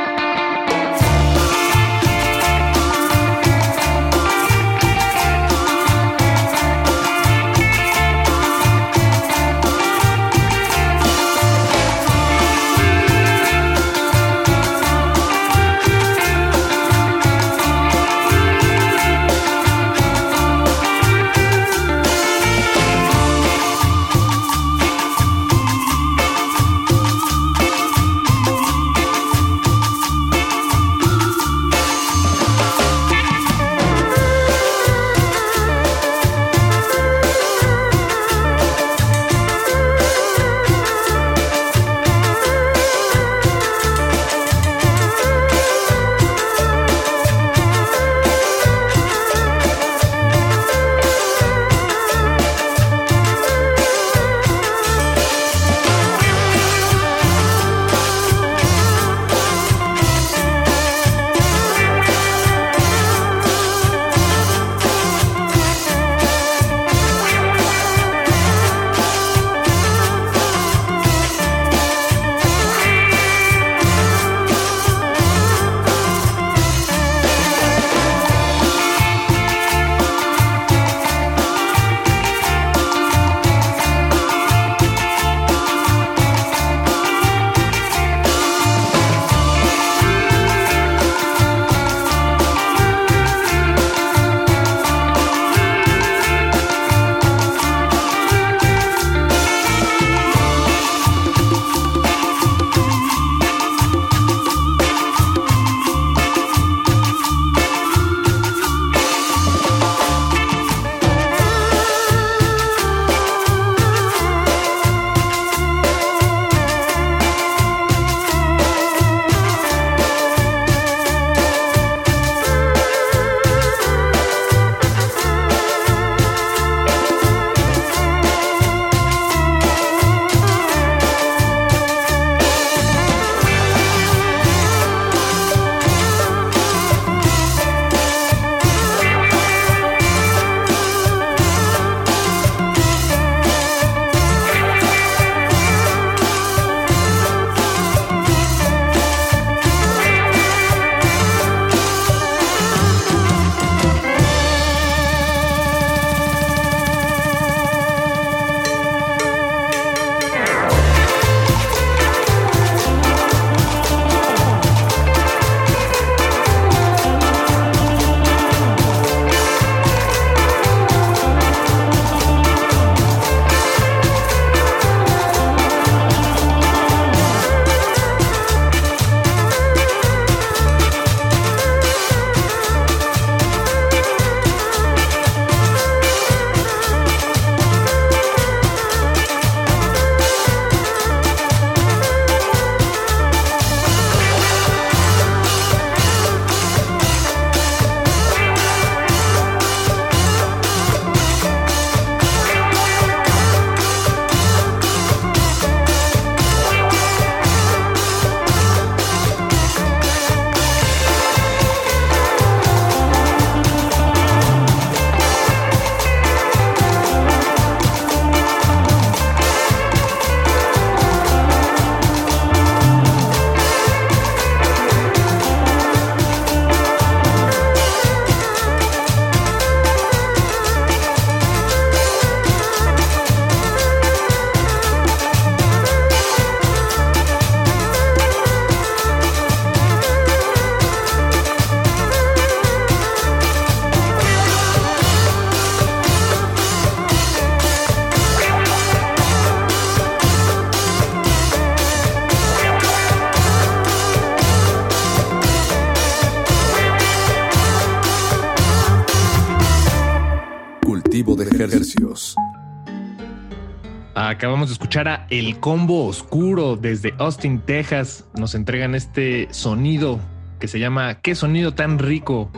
[264.95, 268.29] El Combo Oscuro desde Austin, Texas.
[268.39, 270.21] Nos entregan este sonido
[270.61, 272.49] que se llama ¿Qué sonido tan rico?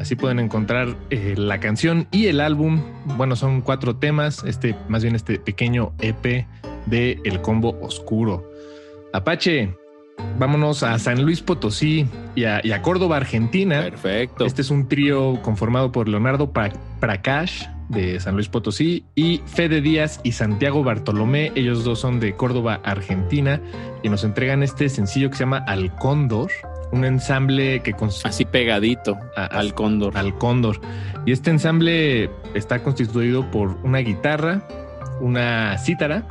[0.00, 2.82] Así pueden encontrar eh, la canción y el álbum.
[3.16, 4.42] Bueno, son cuatro temas.
[4.44, 6.46] Este, más bien este pequeño EP
[6.86, 8.50] de El Combo Oscuro.
[9.12, 9.76] Apache,
[10.36, 13.82] vámonos a San Luis Potosí y a, y a Córdoba, Argentina.
[13.82, 14.46] Perfecto.
[14.46, 20.20] Este es un trío conformado por Leonardo Prakash de San Luis Potosí y Fede Díaz
[20.24, 21.52] y Santiago Bartolomé.
[21.54, 23.60] Ellos dos son de Córdoba, Argentina
[24.02, 26.50] y nos entregan este sencillo que se llama Al Cóndor,
[26.92, 30.16] un ensamble que cons- Así pegadito a- al cóndor.
[30.16, 30.80] al cóndor.
[31.26, 34.62] Y este ensamble está constituido por una guitarra,
[35.20, 36.26] una cítara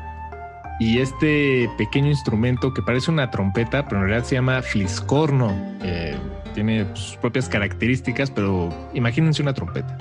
[0.80, 5.52] y este pequeño instrumento que parece una trompeta, pero en realidad se llama fliscorno.
[5.84, 6.16] Eh,
[6.54, 9.98] tiene sus propias características, pero imagínense una trompeta.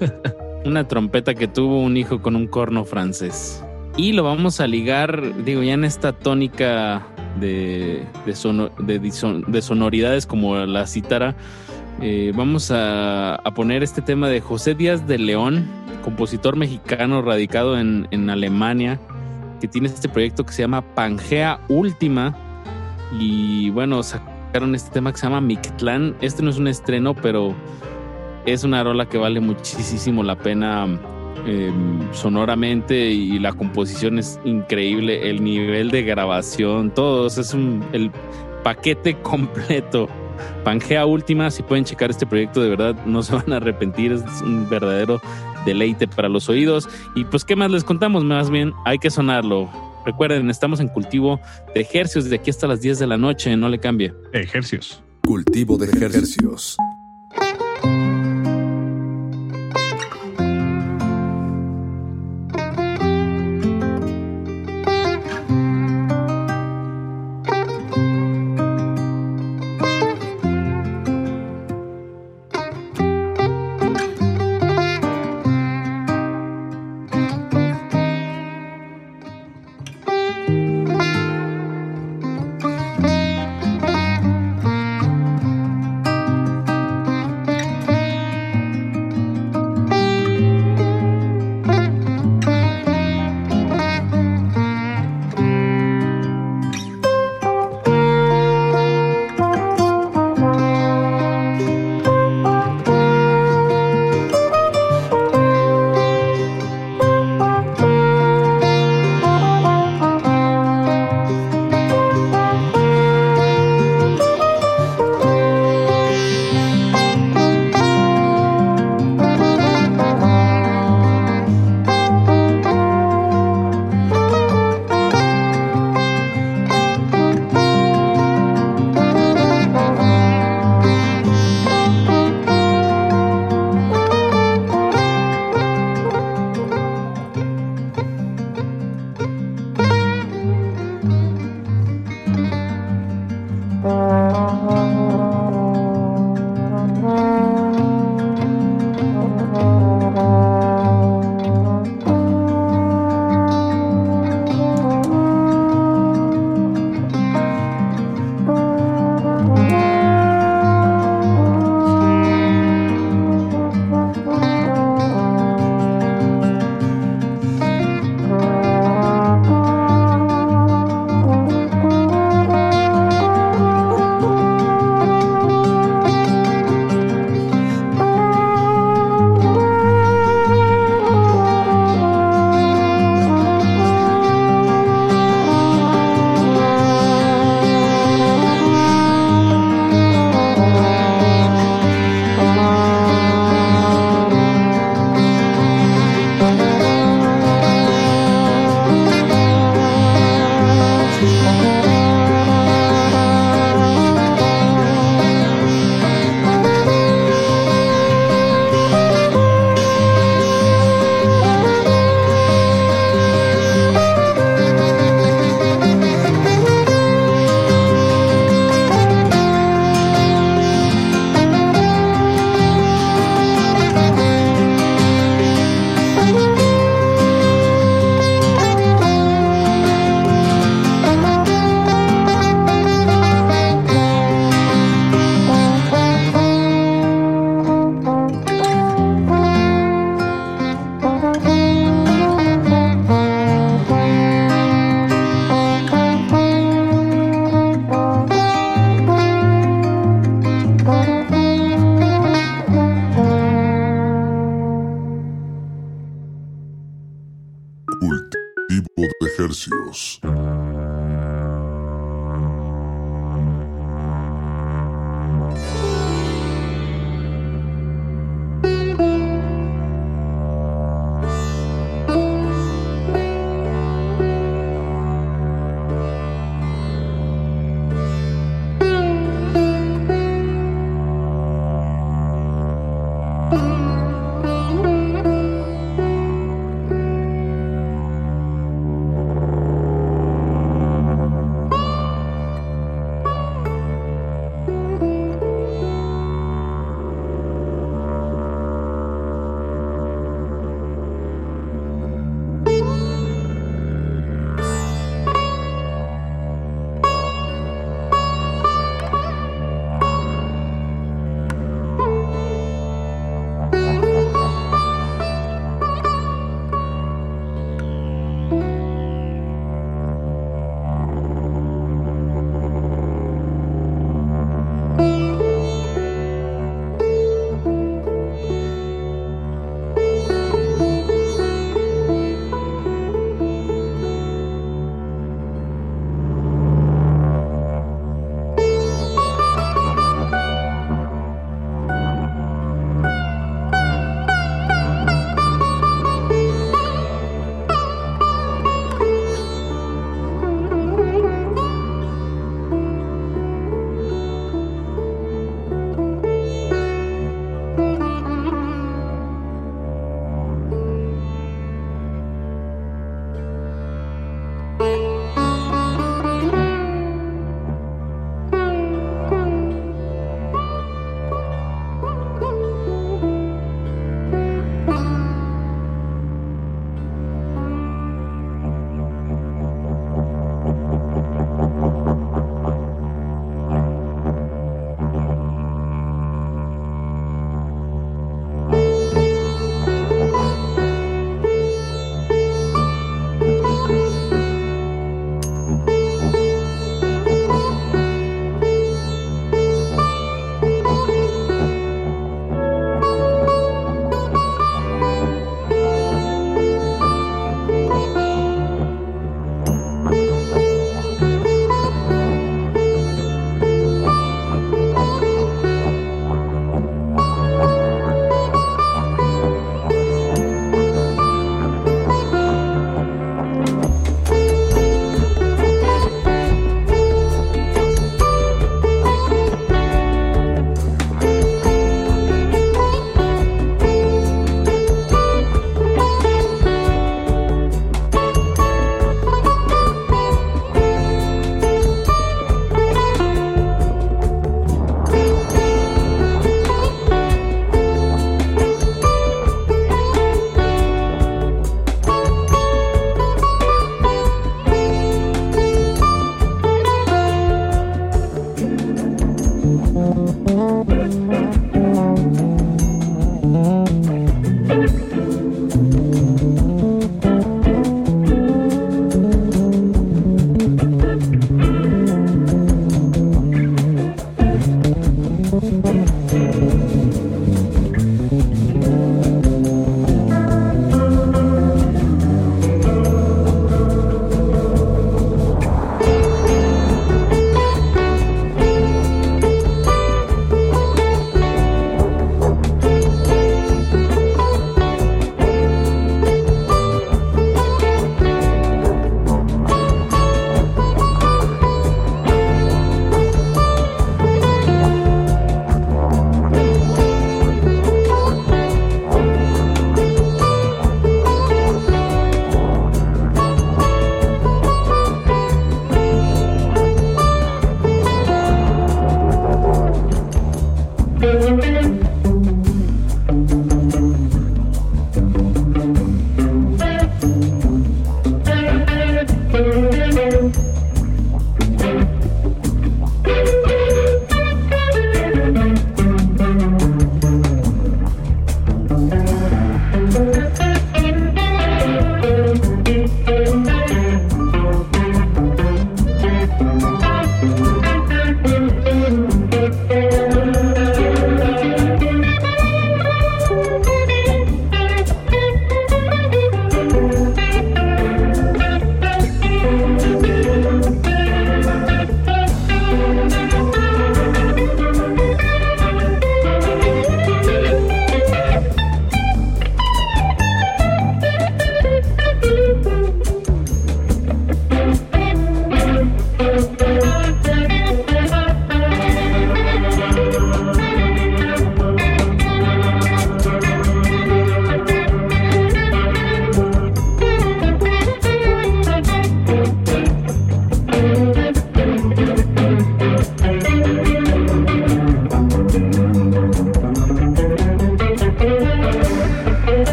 [0.66, 3.62] Una trompeta que tuvo un hijo con un corno francés.
[3.96, 7.06] Y lo vamos a ligar, digo, ya en esta tónica
[7.40, 11.34] de, de, sono- de dison- de sonoridades como la cítara.
[12.02, 15.66] eh, vamos a, a poner este tema de José Díaz de León,
[16.04, 18.98] compositor mexicano radicado en, en Alemania,
[19.62, 22.36] que tiene este proyecto que se llama Pangea Última.
[23.18, 26.16] Y bueno, sacaron este tema que se llama Mictlán.
[26.20, 27.54] Este no es un estreno, pero
[28.46, 30.86] es una rola que vale muchísimo la pena
[31.46, 31.70] eh,
[32.12, 38.10] sonoramente y la composición es increíble, el nivel de grabación, todo, es un, el
[38.62, 40.08] paquete completo.
[40.64, 44.22] Pangea Última, si pueden checar este proyecto, de verdad no se van a arrepentir, es
[44.42, 45.20] un verdadero
[45.64, 46.88] deleite para los oídos.
[47.14, 48.24] Y pues, ¿qué más les contamos?
[48.24, 49.70] Más bien, hay que sonarlo.
[50.04, 51.40] Recuerden, estamos en cultivo
[51.74, 54.14] de ejercicios de aquí hasta las 10 de la noche, no le cambie.
[54.32, 55.02] Ejercios.
[55.24, 56.76] Cultivo de Hercios.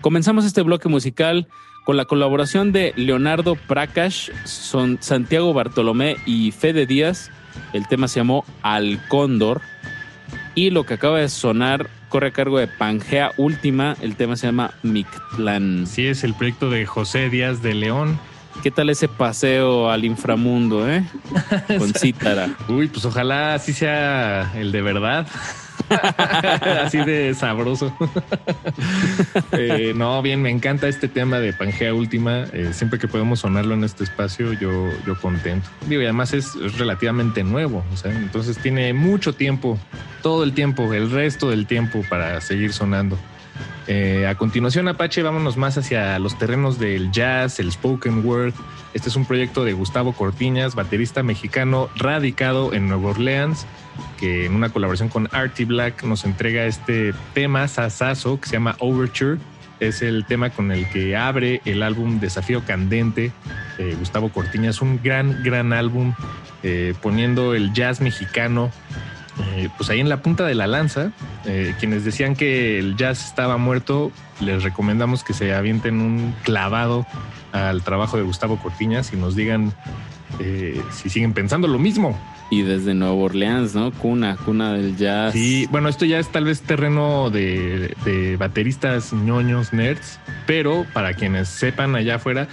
[0.00, 1.48] Comenzamos este bloque musical
[1.84, 7.30] con la colaboración de Leonardo Prakash, son Santiago Bartolomé y Fede Díaz.
[7.72, 9.60] El tema se llamó Al Cóndor.
[10.54, 13.96] Y lo que acaba de sonar corre a cargo de Pangea Última.
[14.00, 15.86] El tema se llama Mictlán.
[15.86, 18.18] Sí, es el proyecto de José Díaz de León.
[18.64, 21.04] ¿Qué tal ese paseo al inframundo, eh?
[21.78, 22.48] Con cítara.
[22.66, 25.26] Uy, pues ojalá así sea el de verdad.
[26.82, 27.94] Así de sabroso.
[29.52, 32.44] Eh, no, bien, me encanta este tema de Pangea Última.
[32.52, 35.68] Eh, siempre que podemos sonarlo en este espacio, yo, yo contento.
[35.86, 37.84] Digo, y además es, relativamente nuevo.
[37.92, 39.78] O sea, entonces tiene mucho tiempo,
[40.22, 43.18] todo el tiempo, el resto del tiempo para seguir sonando.
[43.86, 48.54] Eh, a continuación, Apache, vámonos más hacia los terrenos del jazz, el spoken word.
[48.94, 53.66] Este es un proyecto de Gustavo Cortiñas, baterista mexicano radicado en Nueva Orleans
[54.18, 58.76] que en una colaboración con Artie Black nos entrega este tema sasazo que se llama
[58.78, 59.38] Overture.
[59.80, 63.32] Es el tema con el que abre el álbum Desafío Candente.
[63.78, 66.14] Eh, Gustavo Cortiña es un gran, gran álbum
[66.62, 68.70] eh, poniendo el jazz mexicano
[69.40, 71.12] eh, pues ahí en la punta de la lanza.
[71.78, 77.06] quienes decían que el jazz estaba muerto, les recomendamos que se avienten un clavado
[77.52, 79.72] al trabajo de Gustavo Cortiñas y nos digan
[80.90, 82.18] si siguen pensando lo mismo.
[82.50, 83.90] Y desde Nueva Orleans, ¿no?
[83.90, 85.32] Cuna, cuna del jazz.
[85.32, 91.48] Sí, bueno, esto ya es tal vez terreno de, bateristas ñoños, nerds, pero para quienes
[91.48, 92.48] sepan allá afuera,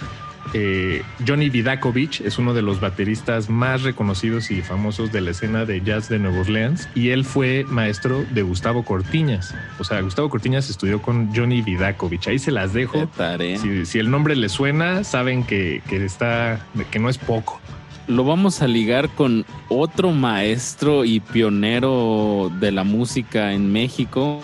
[0.54, 5.64] eh, Johnny Vidakovich es uno de los bateristas más reconocidos y famosos de la escena
[5.64, 9.54] de jazz de Nueva Orleans y él fue maestro de Gustavo Cortiñas.
[9.78, 12.28] O sea, Gustavo Cortiñas estudió con Johnny Vidakovich.
[12.28, 13.08] Ahí se las dejo.
[13.38, 17.60] Si, si, el nombre le suena, saben que, que, está, que no es poco
[18.08, 24.40] lo vamos a ligar con otro maestro y pionero de la música en México.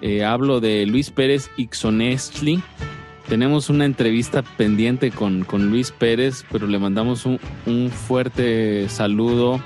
[0.00, 2.62] Eh, hablo de Luis Pérez Ixonestli.
[3.28, 9.60] Tenemos una entrevista pendiente con, Luis Pérez, pero le mandamos un, fuerte saludo.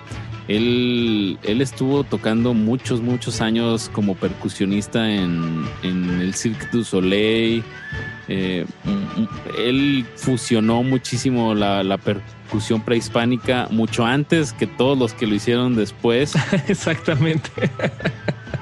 [0.47, 7.65] Él, él, estuvo tocando muchos, muchos años como percusionista en, el Cirque du Soleil.
[8.29, 8.65] Eh,
[9.59, 15.75] él fusionó muchísimo la, la percusión prehispánica mucho antes que todos los que lo hicieron
[15.75, 16.35] después.
[16.69, 17.51] Exactamente.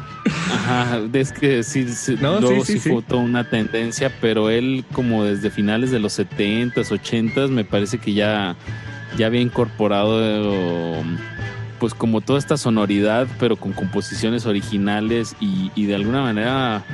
[1.12, 5.90] Es que sí, sí luego sí, fue toda una tendencia, pero él como desde finales
[5.90, 8.56] de los 70s, 80s, me parece que ya,
[9.16, 11.02] ya había incorporado
[11.78, 16.84] pues como toda esta sonoridad, pero con composiciones originales y, y de alguna manera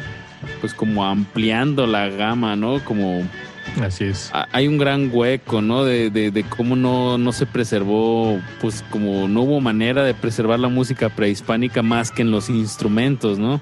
[0.60, 2.80] pues como ampliando la gama, ¿no?
[2.84, 3.22] Como
[3.80, 4.30] Así es.
[4.52, 5.84] Hay un gran hueco, ¿no?
[5.84, 10.68] De, de, cómo no, no se preservó, pues como no hubo manera de preservar la
[10.68, 13.60] música prehispánica más que en los instrumentos, ¿no?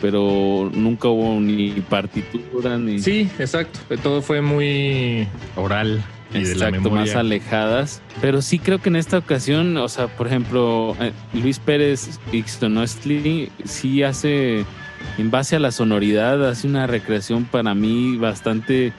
[0.00, 2.98] Pero nunca hubo ni partitura ni...
[2.98, 3.80] Sí, exacto.
[4.02, 6.02] Todo fue muy oral.
[6.32, 8.02] Y Exacto, más alejadas.
[8.20, 13.50] Pero sí creo que en esta ocasión, o sea, por ejemplo, eh, Luis Pérez Ixtonostli
[13.64, 14.64] sí hace
[15.18, 18.92] en base a la sonoridad, hace una recreación para mí bastante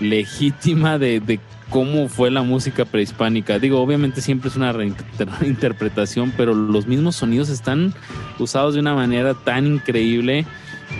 [0.00, 1.40] legítima de,
[1.70, 3.58] cómo fue la música prehispánica.
[3.58, 4.72] Digo, obviamente siempre es una
[5.40, 7.94] reinterpretación, pero los mismos sonidos están
[8.38, 10.46] usados de una manera tan increíble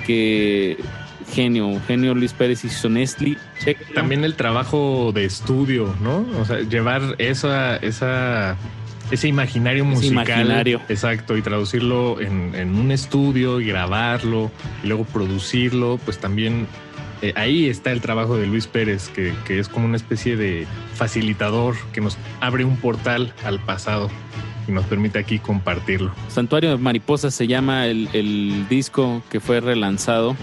[0.06, 0.76] que
[1.32, 3.36] genio, genio Luis Pérez y Sonestli.
[3.94, 6.26] También el trabajo de estudio, ¿no?
[6.40, 8.56] O sea, llevar esa, esa
[9.10, 10.80] ese imaginario musical.
[10.88, 14.50] Exacto, y traducirlo en, un estudio y grabarlo
[14.82, 16.66] y luego producirlo, pues también
[17.22, 21.76] eh, ahí está el trabajo de Luis Pérez, que, es como una especie de facilitador
[21.92, 24.10] que nos abre un portal al pasado
[24.66, 26.12] y nos permite aquí compartirlo.
[26.28, 30.36] Santuario de Mariposas se llama el, el disco que fue relanzado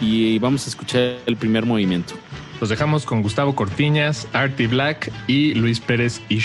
[0.00, 2.14] y vamos a escuchar el primer movimiento.
[2.60, 6.40] Los dejamos con Gustavo Cortiñas, Artie Black y Luis Pérez y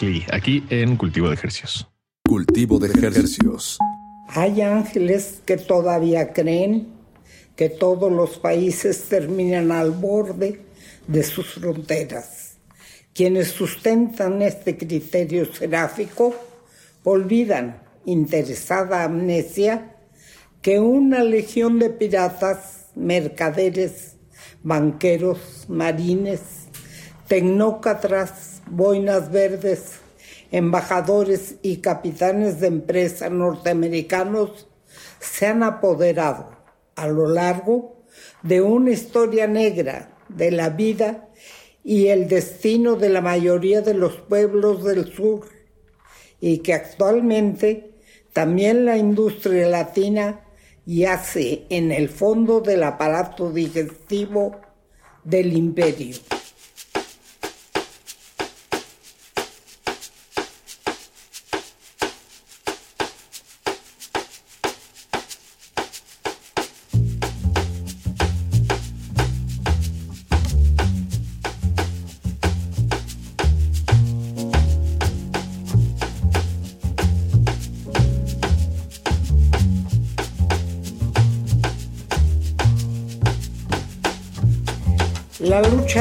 [0.00, 1.88] Lee, aquí en Cultivo de Ejercicios.
[2.26, 3.78] Cultivo de Ejercicios.
[4.26, 6.88] Hay ángeles que todavía creen
[7.54, 10.62] que todos los países terminan al borde
[11.06, 12.56] de sus fronteras.
[13.14, 16.34] Quienes sustentan este criterio seráfico
[17.04, 19.94] olvidan, interesada amnesia,
[20.60, 24.11] que una legión de piratas, mercaderes,
[24.62, 26.40] banqueros, marines,
[27.28, 30.00] tecnócratas, boinas verdes,
[30.50, 34.68] embajadores y capitanes de empresas norteamericanos
[35.18, 36.50] se han apoderado
[36.94, 38.04] a lo largo
[38.42, 41.28] de una historia negra de la vida
[41.84, 45.48] y el destino de la mayoría de los pueblos del sur
[46.40, 47.92] y que actualmente
[48.32, 50.40] también la industria latina
[50.86, 54.60] yace en el fondo del aparato digestivo
[55.24, 56.16] del imperio.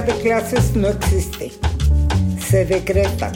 [0.05, 1.51] De clases no existe,
[2.49, 3.31] se decreta.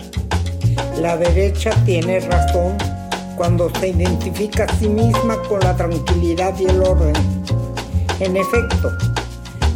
[0.99, 2.75] La derecha tiene razón
[3.35, 7.13] cuando se identifica a sí misma con la tranquilidad y el orden.
[8.19, 8.91] En efecto,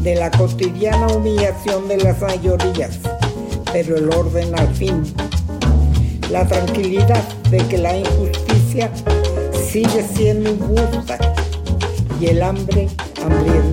[0.02, 2.98] de la cotidiana humillación de las mayorías,
[3.72, 5.04] pero el orden al fin.
[6.32, 8.90] La tranquilidad de que la injusticia
[9.54, 11.20] sigue siendo injusta
[12.20, 12.88] y el hambre
[13.24, 13.69] hambrienta.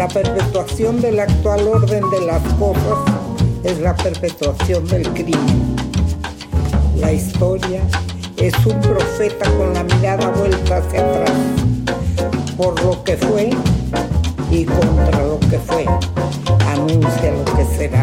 [0.00, 2.98] La perpetuación del actual orden de las cosas
[3.62, 5.76] es la perpetuación del crimen.
[6.96, 7.82] La historia
[8.38, 11.32] es un profeta con la mirada vuelta hacia atrás,
[12.56, 13.50] por lo que fue
[14.50, 15.84] y contra lo que fue,
[16.66, 18.02] anuncia lo que será.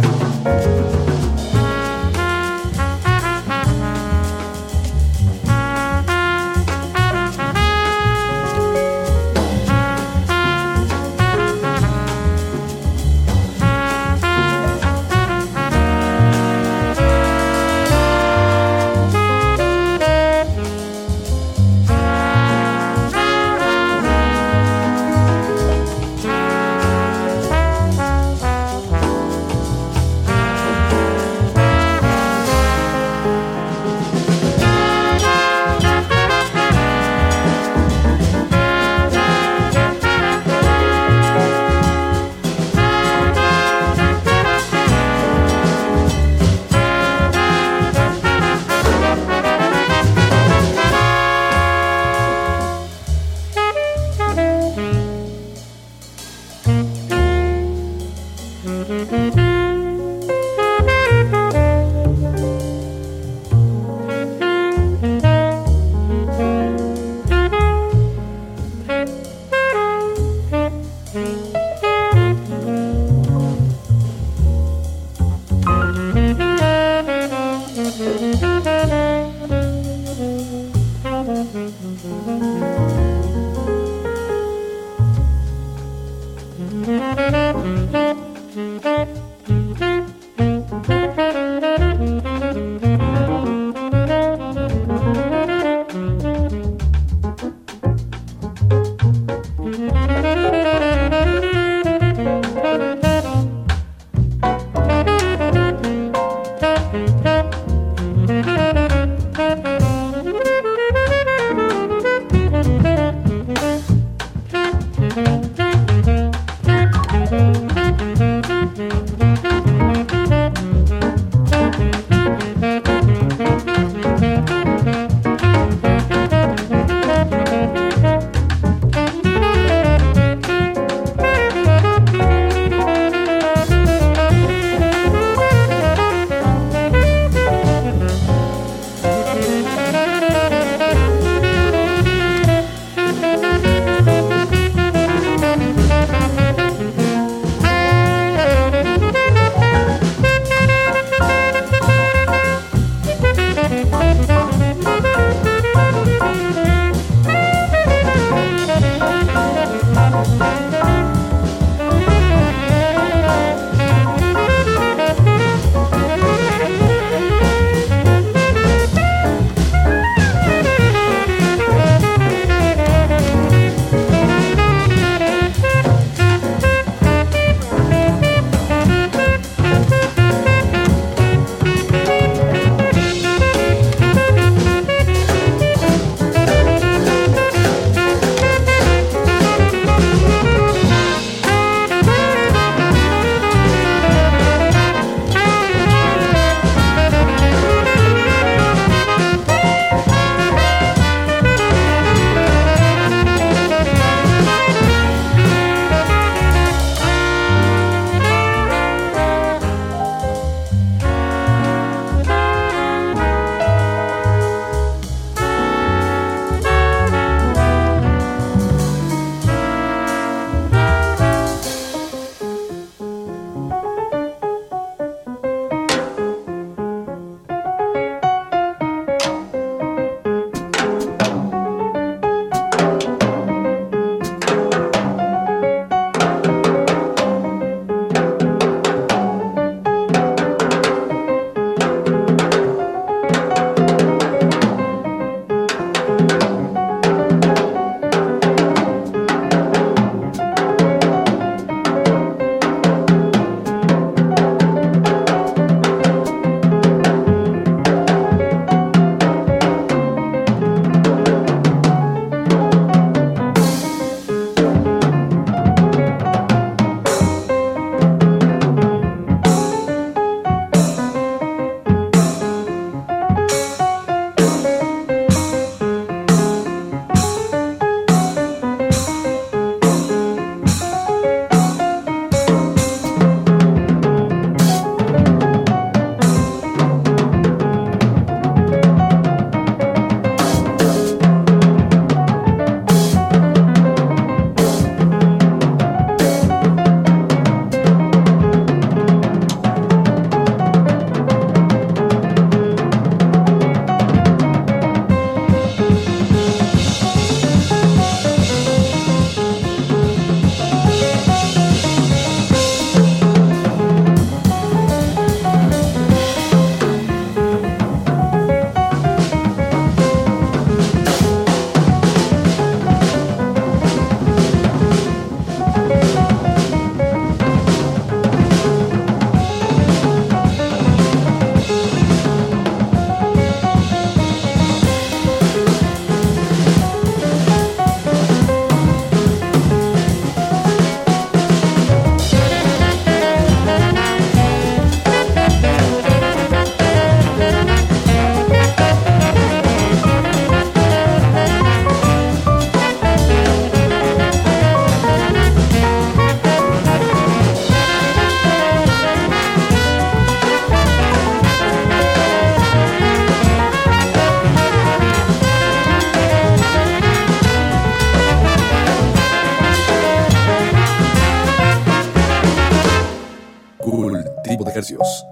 [374.88, 375.27] precios.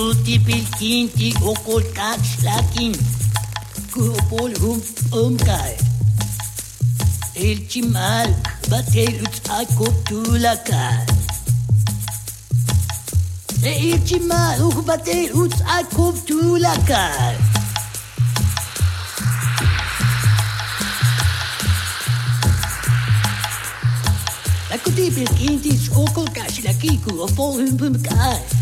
[0.00, 2.96] Kutipil kinti okotak lakin.
[3.92, 4.80] Kupol hum
[5.12, 5.76] omkal.
[7.36, 8.32] El chimal
[8.72, 11.04] batel utakot tulakal.
[13.60, 17.36] El chimal uk batel utakot tulakal.
[24.72, 26.96] La kutipil kinti okotak lakin.
[27.04, 28.59] Kupol hum omkal.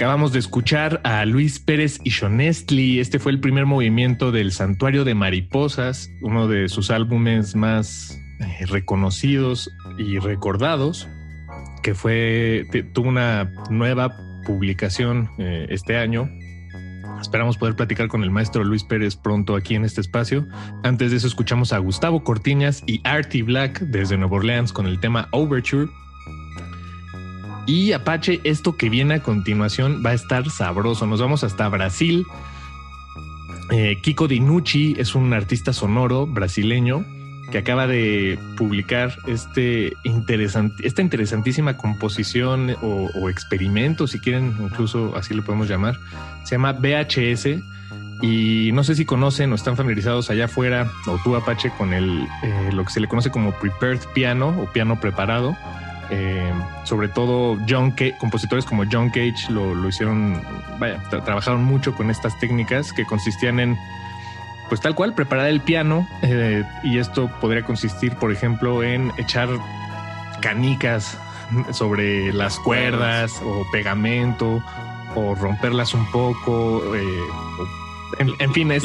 [0.00, 3.00] Acabamos de escuchar a Luis Pérez y Shonestli.
[3.00, 8.64] Este fue el primer movimiento del Santuario de Mariposas, uno de sus álbumes más eh,
[8.64, 11.06] reconocidos y recordados,
[11.82, 14.16] que fue tuvo una nueva
[14.46, 16.30] publicación eh, este año.
[17.20, 20.48] Esperamos poder platicar con el maestro Luis Pérez pronto aquí en este espacio.
[20.82, 24.98] Antes de eso escuchamos a Gustavo Cortiñas y Artie Black desde Nueva Orleans con el
[24.98, 25.88] tema Overture.
[27.66, 31.06] Y Apache, esto que viene a continuación va a estar sabroso.
[31.06, 32.26] Nos vamos hasta Brasil.
[33.70, 37.04] Eh, Kiko Dinucci es un artista sonoro brasileño
[37.50, 39.92] que acaba de publicar este
[40.82, 45.98] esta interesantísima composición o, experimento, si quieren, incluso así lo podemos llamar.
[46.44, 47.60] Se llama VHS
[48.22, 52.26] y no sé si conocen o están familiarizados allá afuera, o tú Apache, con el,
[52.42, 55.56] eh, lo que se le conoce como prepared piano o piano preparado.
[56.10, 56.52] Eh,
[56.84, 60.42] sobre todo John compositores como John Cage lo, hicieron,
[60.78, 63.78] vaya, trabajaron mucho con estas técnicas que consistían en
[64.70, 66.08] pues tal cual, preparar el piano.
[66.22, 69.48] Eh, y esto podría consistir, por ejemplo, en echar
[70.40, 71.18] canicas
[71.72, 74.62] sobre las cuerdas o pegamento
[75.16, 76.94] o romperlas un poco.
[76.94, 77.00] Eh,
[78.20, 78.84] en, fin, es,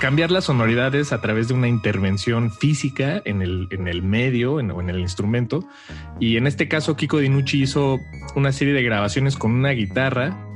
[0.00, 4.60] cambiar las sonoridades a través de una intervención física en el, en el medio o
[4.60, 5.66] en el instrumento.
[6.18, 7.98] Y en este caso, Kiko Dinucci hizo
[8.34, 10.46] una serie de grabaciones con una guitarra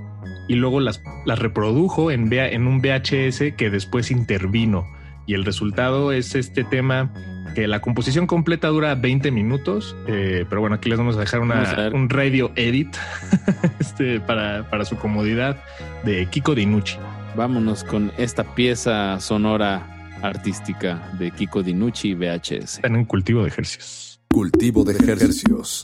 [0.48, 4.86] y luego las, las reprodujo en, en un VHS que después intervino.
[5.26, 7.10] Y el resultado es este tema
[7.54, 11.40] que la composición completa dura 20 minutos, eh, pero bueno, aquí les vamos a dejar
[11.40, 12.94] un radio edit
[13.78, 15.62] este, para, para su comodidad
[16.04, 16.98] de Kiko Dinucci.
[17.36, 22.80] Vámonos con esta pieza sonora artística de Kiko Dinucci VHS.
[22.84, 24.20] En un cultivo de ejercicios.
[24.28, 25.82] Cultivo de ejercicios.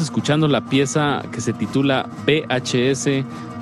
[0.00, 3.04] Escuchando la pieza que se titula VHS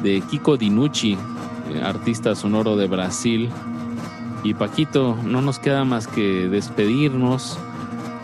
[0.03, 3.49] de Kiko Dinucci, eh, artista sonoro de Brasil.
[4.45, 7.59] Y Paquito, no nos queda más que despedirnos.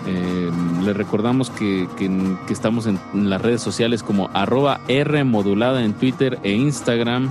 [0.06, 0.50] Eh,
[0.84, 6.52] le recordamos que, que- estamos en, las redes sociales como arroba R en Twitter e
[6.52, 7.30] Instagram.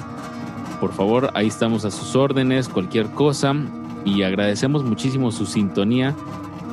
[0.79, 3.55] Por favor, ahí estamos a sus órdenes, cualquier cosa.
[4.05, 6.13] Y agradecemos muchísimo su sintonía.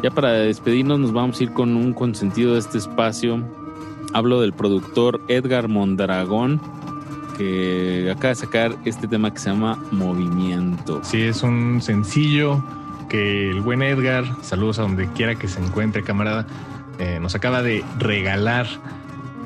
[0.02, 3.44] Ya para despedirnos nos vamos a ir con un consentido de este espacio.
[4.12, 6.60] Hablo del productor Edgar Mondragón,
[7.38, 11.00] que acaba de sacar este tema que se llama Movimiento.
[11.04, 12.62] Sí, es un sencillo
[13.08, 16.46] que el buen Edgar, saludos a donde quiera que se encuentre, camarada,
[16.98, 18.66] eh, nos acaba de regalar.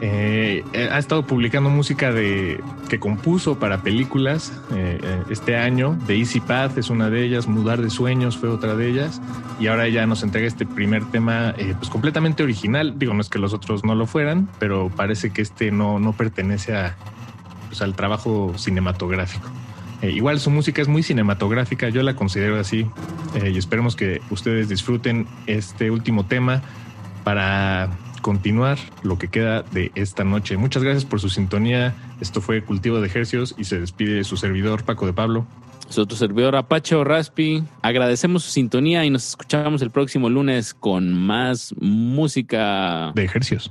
[0.07, 5.99] Eh, eh, ha estado publicando música de que compuso para películas eh, eh, este año.
[6.07, 9.23] The Easy Path es una de ellas, Mudar de Sueños fue otra de ellas.
[9.59, 12.99] Y ahora ya nos entrega este primer tema, eh, pues completamente original.
[12.99, 16.13] Digo, no es que los otros no lo fueran, pero parece que este no, no
[16.13, 16.97] pertenece a,
[17.69, 19.49] pues, al trabajo cinematográfico.
[20.03, 22.87] Eh, igual su música es muy cinematográfica, yo la considero así
[23.43, 26.63] y esperemos que ustedes disfruten este último tema
[27.25, 27.89] para
[28.25, 30.57] continuar lo que queda de esta noche.
[30.57, 31.95] Muchas gracias por su sintonía.
[32.23, 35.47] Esto fue Cultivo de Ejercios y se despide su servidor Paco de Pablo.
[35.91, 37.63] Es otro servidor Apache o Raspi.
[37.83, 43.71] Agradecemos su sintonía y nos escuchamos el próximo lunes con más música de ejercicios.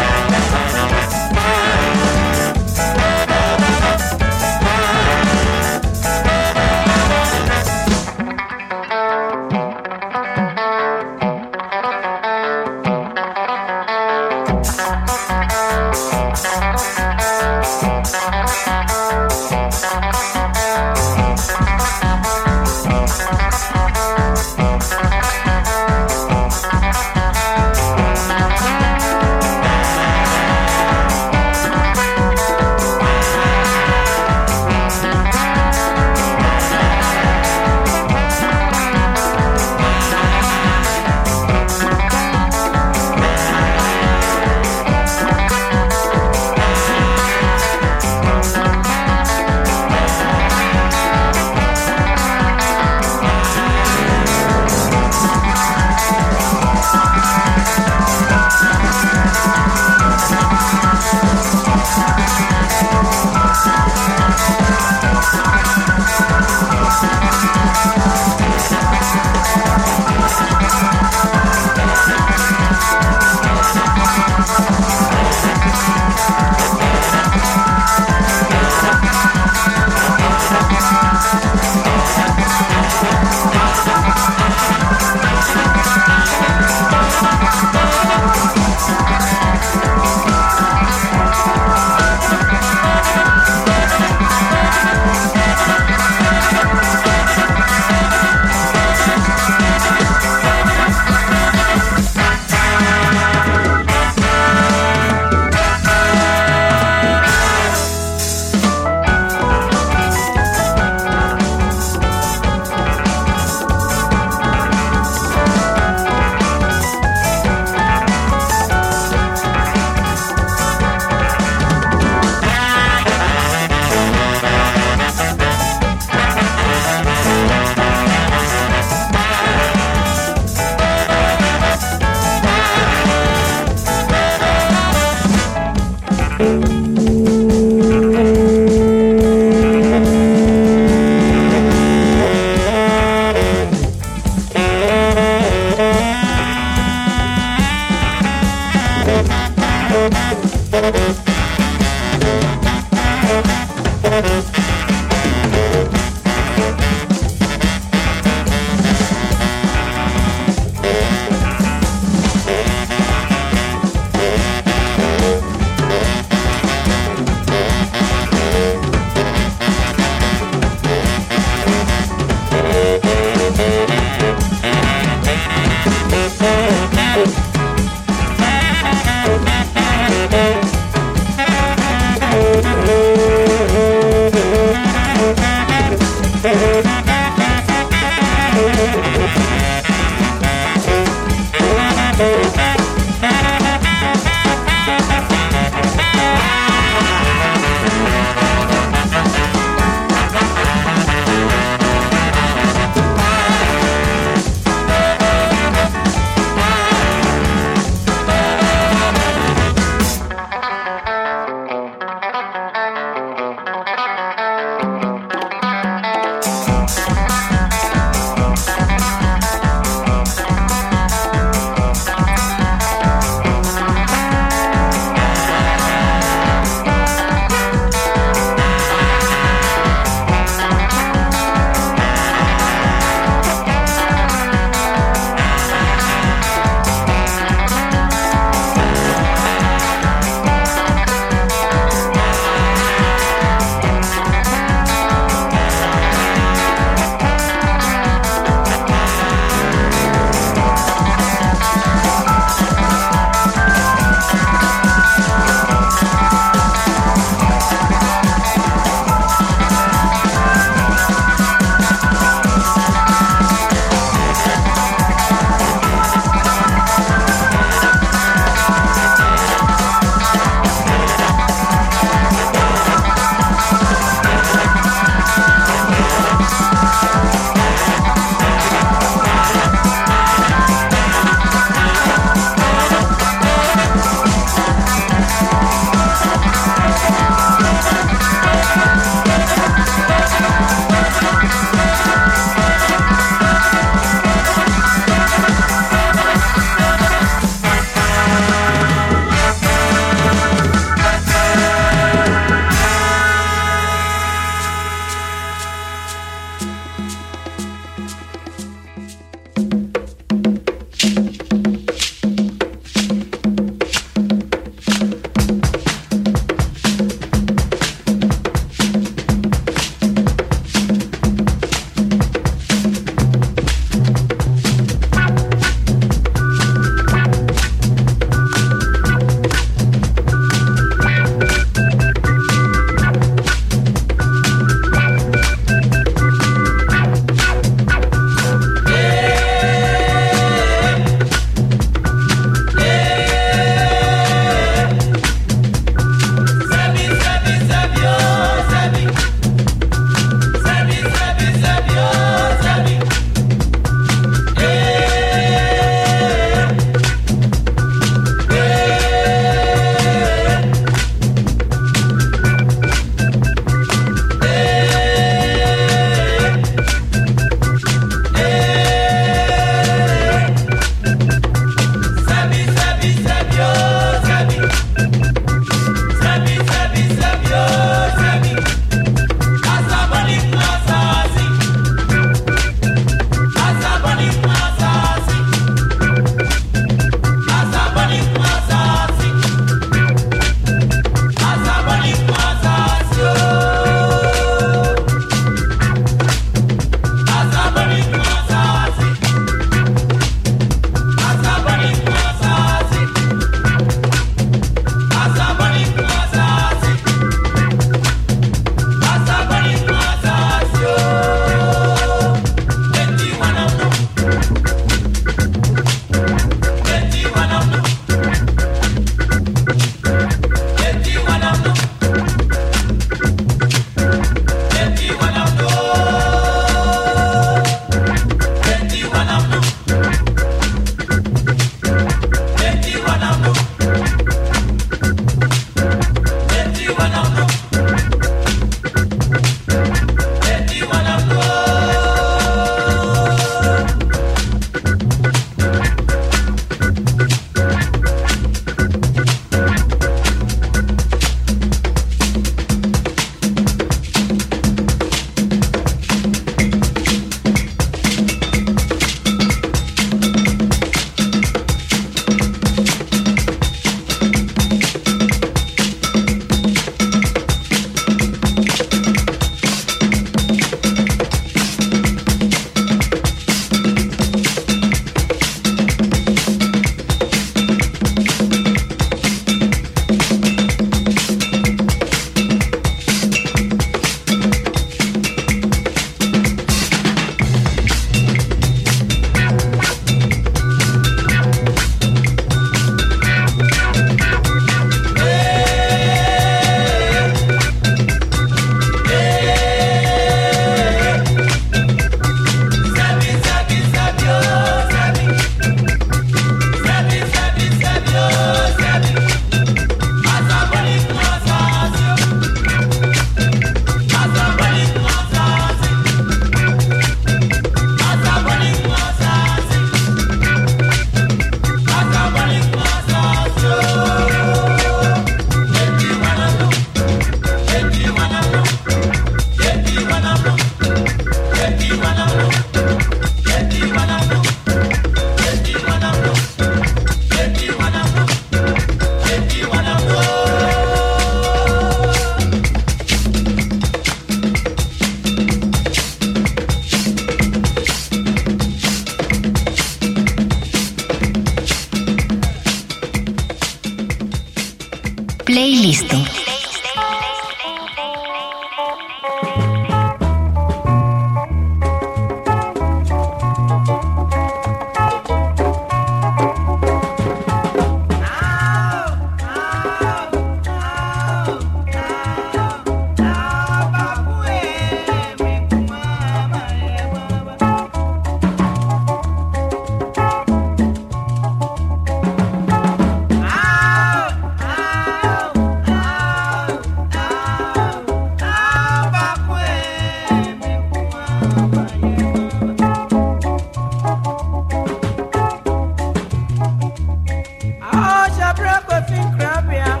[598.50, 600.00] Abrako fin Krabia,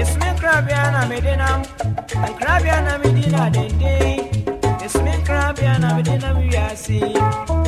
[0.00, 1.62] it's me Krabia na Medina,
[2.24, 4.30] and Krabia na Medina den day,
[4.82, 7.59] it's me Krabia na Medina we are seeing.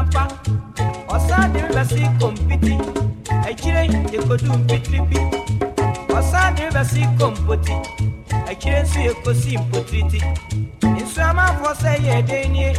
[0.00, 0.28] n'apa
[1.08, 2.74] ọsa dị mbesi kompiti.
[3.50, 3.82] Ekyire
[4.16, 5.18] ekodu mpitiripi
[6.18, 7.72] ọsa dị mbesi kompoti.
[8.50, 10.20] Ekyire nso ekosi mpotiriti
[11.02, 12.72] nsuamafo sɛ yɛ den nie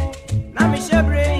[0.54, 1.31] na mehyɛ bere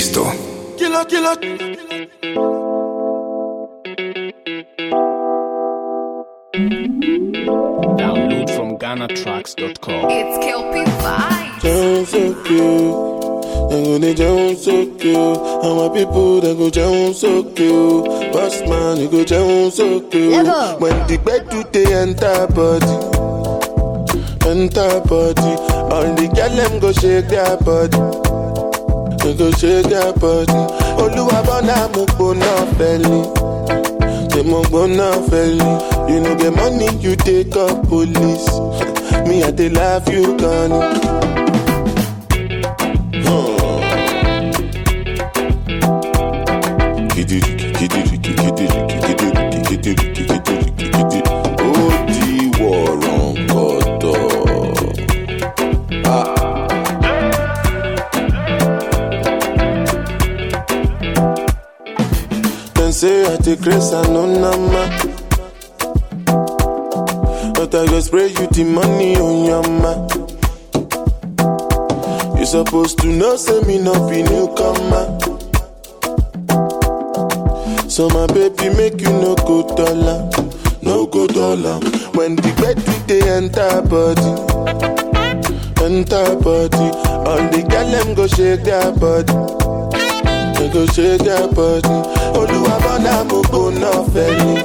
[0.00, 0.24] Playlisto.
[0.78, 1.36] Killer, killer.
[8.00, 10.06] Download from GhanaTracks.com.
[10.08, 11.60] It's Kelpie Vibes.
[11.60, 13.20] Down so cute.
[13.70, 15.38] They go they down so cute.
[15.64, 18.32] And my people they go down so cute.
[18.32, 20.32] Boss man, you go down so cute.
[20.32, 20.80] Level.
[20.80, 22.96] When the bed do they enter body,
[24.48, 25.52] enter body.
[25.92, 28.30] All the girl them go shake their body.
[29.30, 30.52] They go shake their body.
[30.98, 33.22] Oluwa bona mo gbona belly.
[34.32, 36.12] Say mo gbona belly.
[36.12, 38.50] You know get money, you take up police.
[39.28, 41.19] Me I dey love you, Connie.
[63.56, 64.82] Take grace and no nama.
[67.54, 69.92] But I go spray you the money on your ma.
[72.38, 75.18] You supposed to know, say me no be newcomer.
[77.88, 80.30] So my baby make you no go dollar,
[80.82, 81.80] no go dollar.
[82.14, 84.32] When the bed with the enter body,
[85.84, 86.88] enter body.
[87.26, 89.34] All the girl them go shake their body,
[90.70, 91.88] they go shake their body.
[92.38, 94.62] Oluwa bona mo go no felly,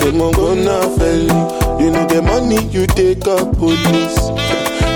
[0.00, 0.54] they mo go.
[0.54, 4.30] You know the money you take up police.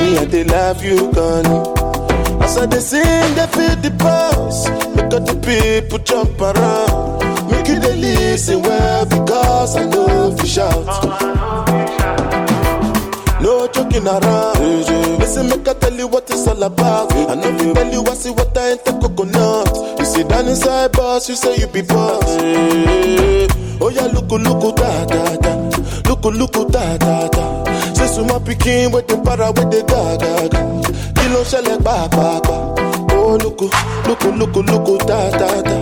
[0.00, 2.42] Me I dey love you, Connie.
[2.44, 4.68] As I dey sing, they feel the pulse.
[4.96, 7.50] Make all the people jump around.
[7.50, 10.86] Make you dey listen well because I know you shout.
[13.42, 14.58] No joking around.
[15.18, 17.12] Listen, make I tell you what it's all about.
[17.12, 18.92] I know you tell you I see what I ain't the
[20.18, 22.24] sit down inside boss, you say you be boss.
[22.38, 23.46] Eh,
[23.80, 25.52] oh yeah, look, look, da da da.
[26.08, 27.64] Look, look, da da da.
[27.94, 30.60] Say suma pikin with the para with the ga ga ga.
[31.14, 32.56] Kilo shele ba ba ba.
[33.14, 33.60] Oh look,
[34.08, 35.76] loco, loco, loco, da, da, da.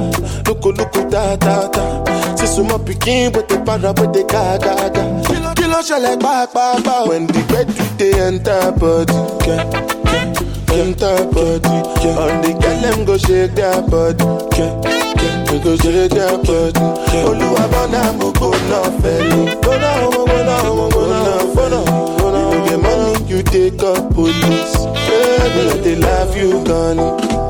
[0.46, 2.04] Loco, loco, da, da, da.
[2.36, 5.54] C'est sur ma piquin, but the para, but the ga, ga, ga.
[5.54, 7.04] Kilo, shale, ba, ba, ba.
[7.08, 9.14] When the bed to the enter body,
[9.46, 9.85] yeah,
[10.76, 11.68] yeah, enter body,
[12.04, 12.20] yeah.
[12.20, 14.24] All the girl them go shake their body,
[14.56, 15.44] yeah, yeah.
[15.44, 17.26] They go shake their body, yeah.
[17.28, 19.62] Oluwa bona mo go na feli.
[19.62, 21.20] Go na, go na, go na,
[21.54, 21.84] go na,
[22.18, 22.40] go na.
[22.52, 24.76] You get money, you take up police.
[25.06, 27.45] Baby, they love you, gone.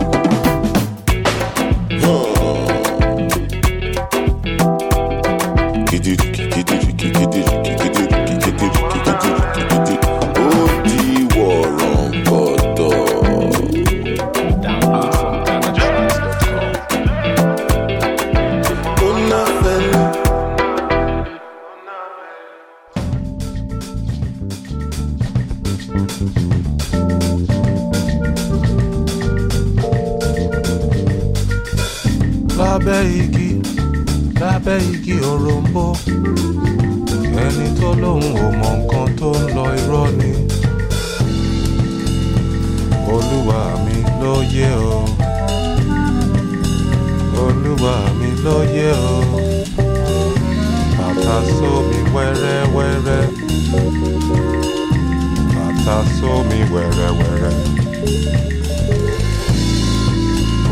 [55.86, 57.54] Bàtà sómi wẹ́rẹ́wẹ́rẹ́.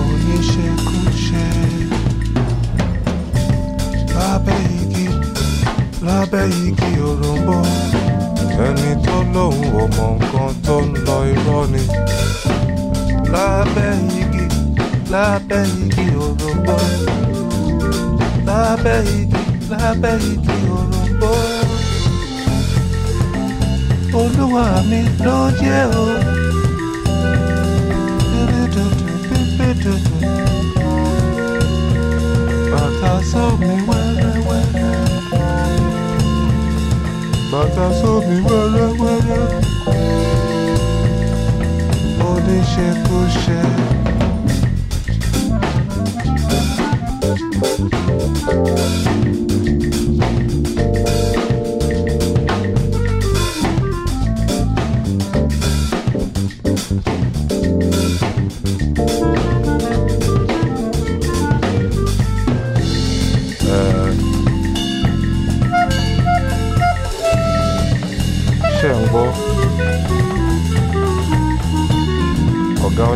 [0.02, 1.46] oníṣekúṣe
[4.16, 5.06] lábẹ́ igi
[6.06, 7.58] lábẹ́ igi òrombó
[8.66, 11.82] ẹni tó lóun ò mọ nǹkan tó ń lọ irọ́ ni.
[13.32, 14.44] Lábẹ́ igi
[15.12, 16.76] lábẹ́ igi òrombó
[18.48, 21.32] lábẹ́ igi lábẹ́ igi òrombó
[24.20, 26.04] olúwa mi ló jẹ́ o.
[32.72, 34.92] Bàtà sómi wẹ́rẹ́wẹ́rẹ́.
[37.52, 39.44] Bàtà sómi wẹ́rẹ́wẹ́rẹ́.
[42.28, 43.60] Oníṣekúṣe.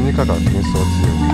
[0.08, 1.28] 何かが幻想強い。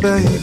[0.00, 0.37] baby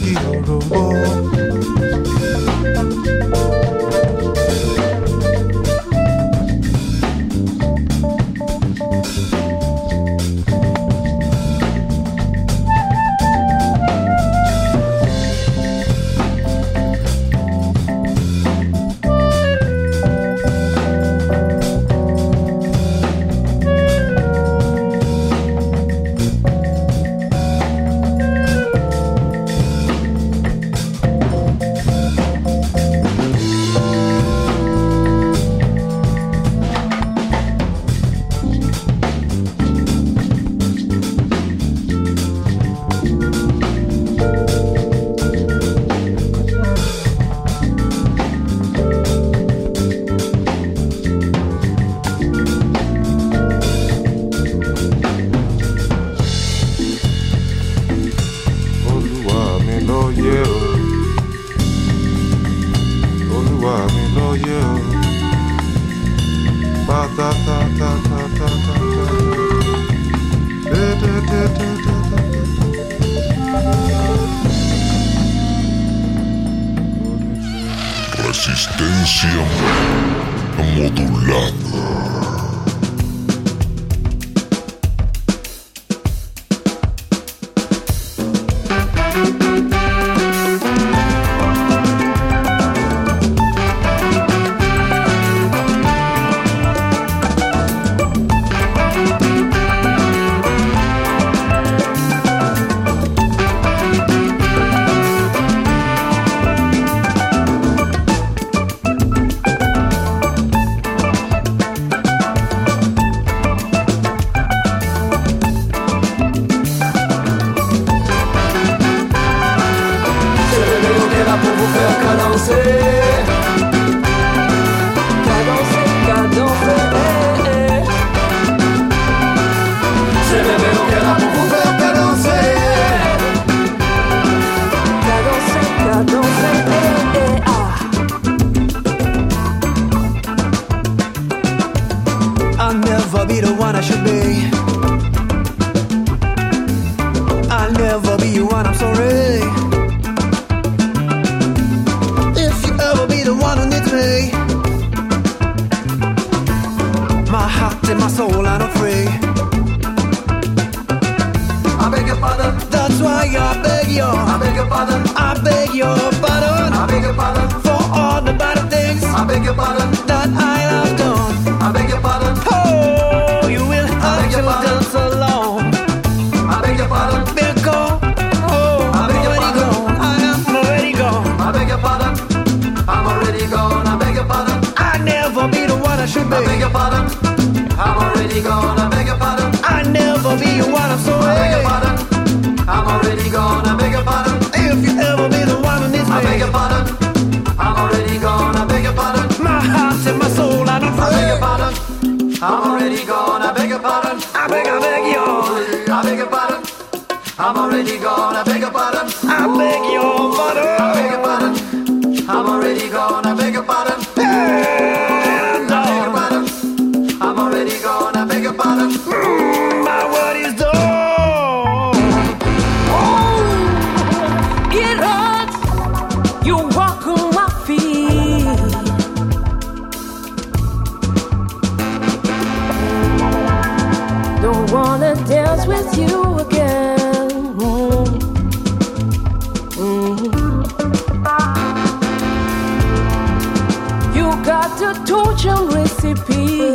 [245.96, 246.74] recipe.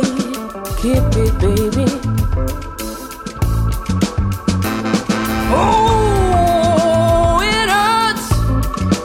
[0.80, 1.86] Keep it, baby.
[5.54, 8.28] Oh, it hurts.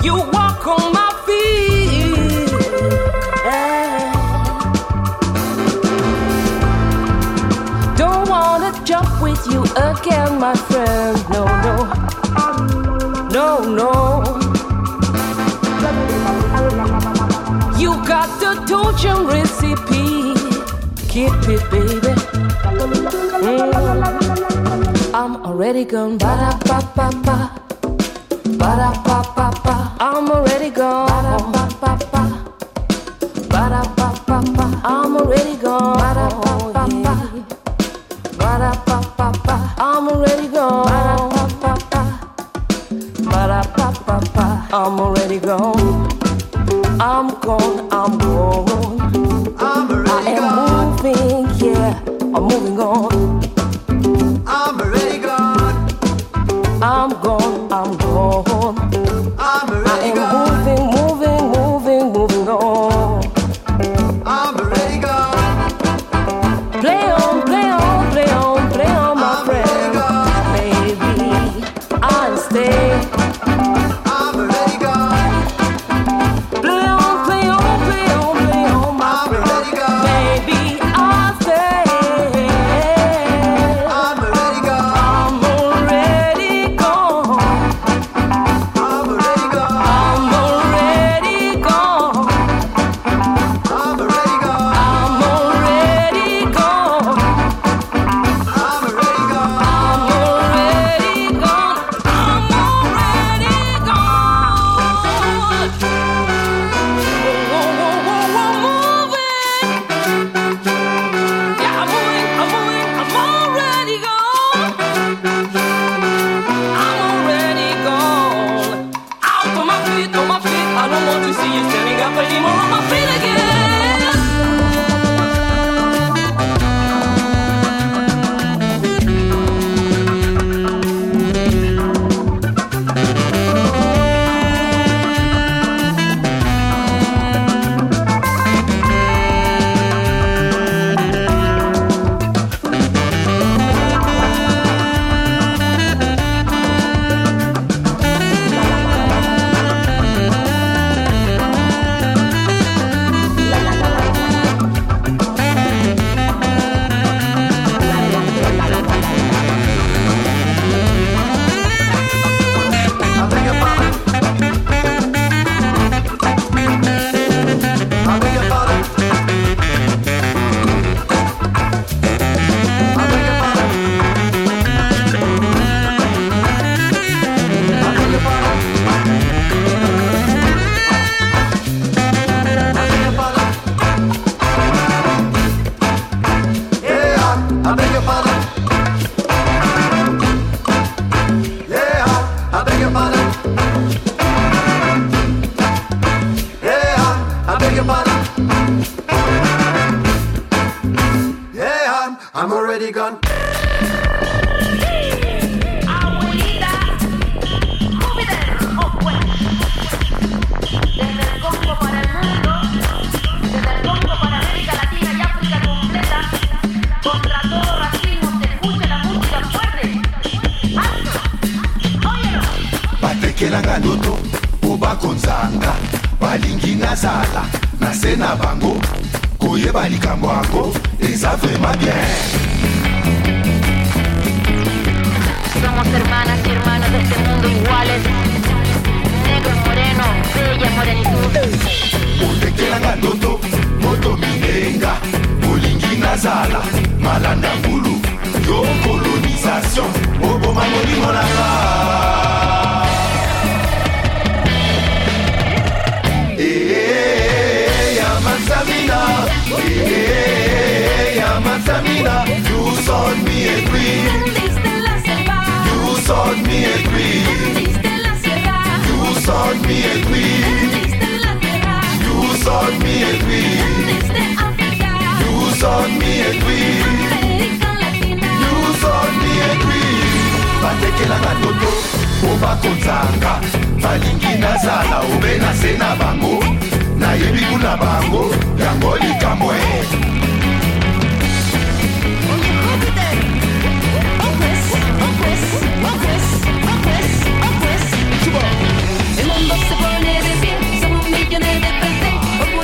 [0.04, 2.50] You walk on my feet.
[7.98, 11.18] Don't wanna jump with you again, my friend.
[11.30, 11.76] No, no,
[13.30, 13.48] no,
[13.80, 13.92] no.
[17.78, 20.07] You got the Dojang recipe
[21.18, 22.14] keep it, baby.
[23.42, 23.74] Mm.
[25.16, 27.38] I'm already gone ba da ba ba ba
[28.62, 29.37] ba da ba.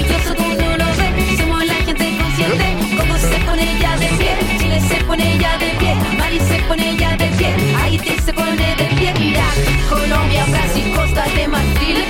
[0.03, 2.65] Orgullosos cuando uno ve, somos la gente consciente,
[2.97, 6.95] como se pone ya de pie, Chile se pone ya de pie, Mali se pone
[6.97, 9.55] ya de pie, Haití se pone de pie, Irak,
[9.89, 12.03] Colombia, Brasil, Costa de Marfil,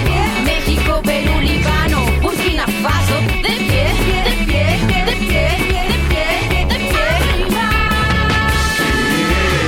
[0.44, 3.86] México, Perú, Líbano, Burkina Faso, de pie,
[4.28, 5.16] de pie, de pie, de
[6.10, 7.06] pie, de pie,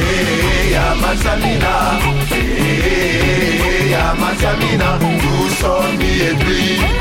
[0.07, 1.99] Eh, ya manzamina
[2.31, 5.05] Eh, ya manzamina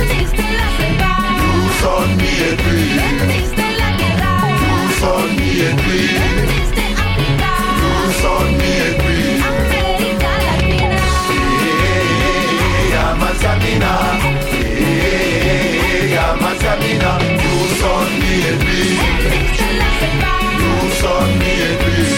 [0.04, 0.23] you
[1.84, 2.98] son me a queen
[4.64, 6.22] you son me a queen
[7.80, 10.84] you son me a queen you son me a queen
[11.66, 13.92] Eh, ya manzamina
[14.52, 17.10] Eh, ya manzamina
[17.44, 18.98] you son me a queen
[20.62, 22.12] you son me a queen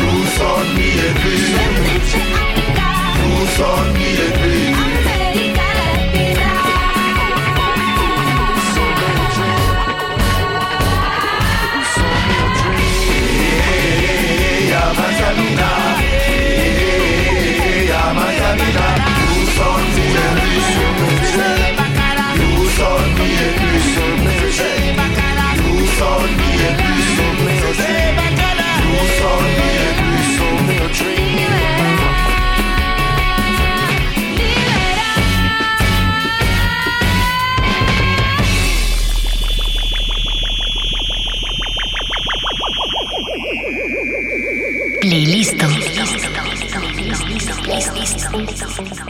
[0.00, 1.54] you son me a queen
[3.22, 3.89] you son
[48.32, 49.09] Nosotros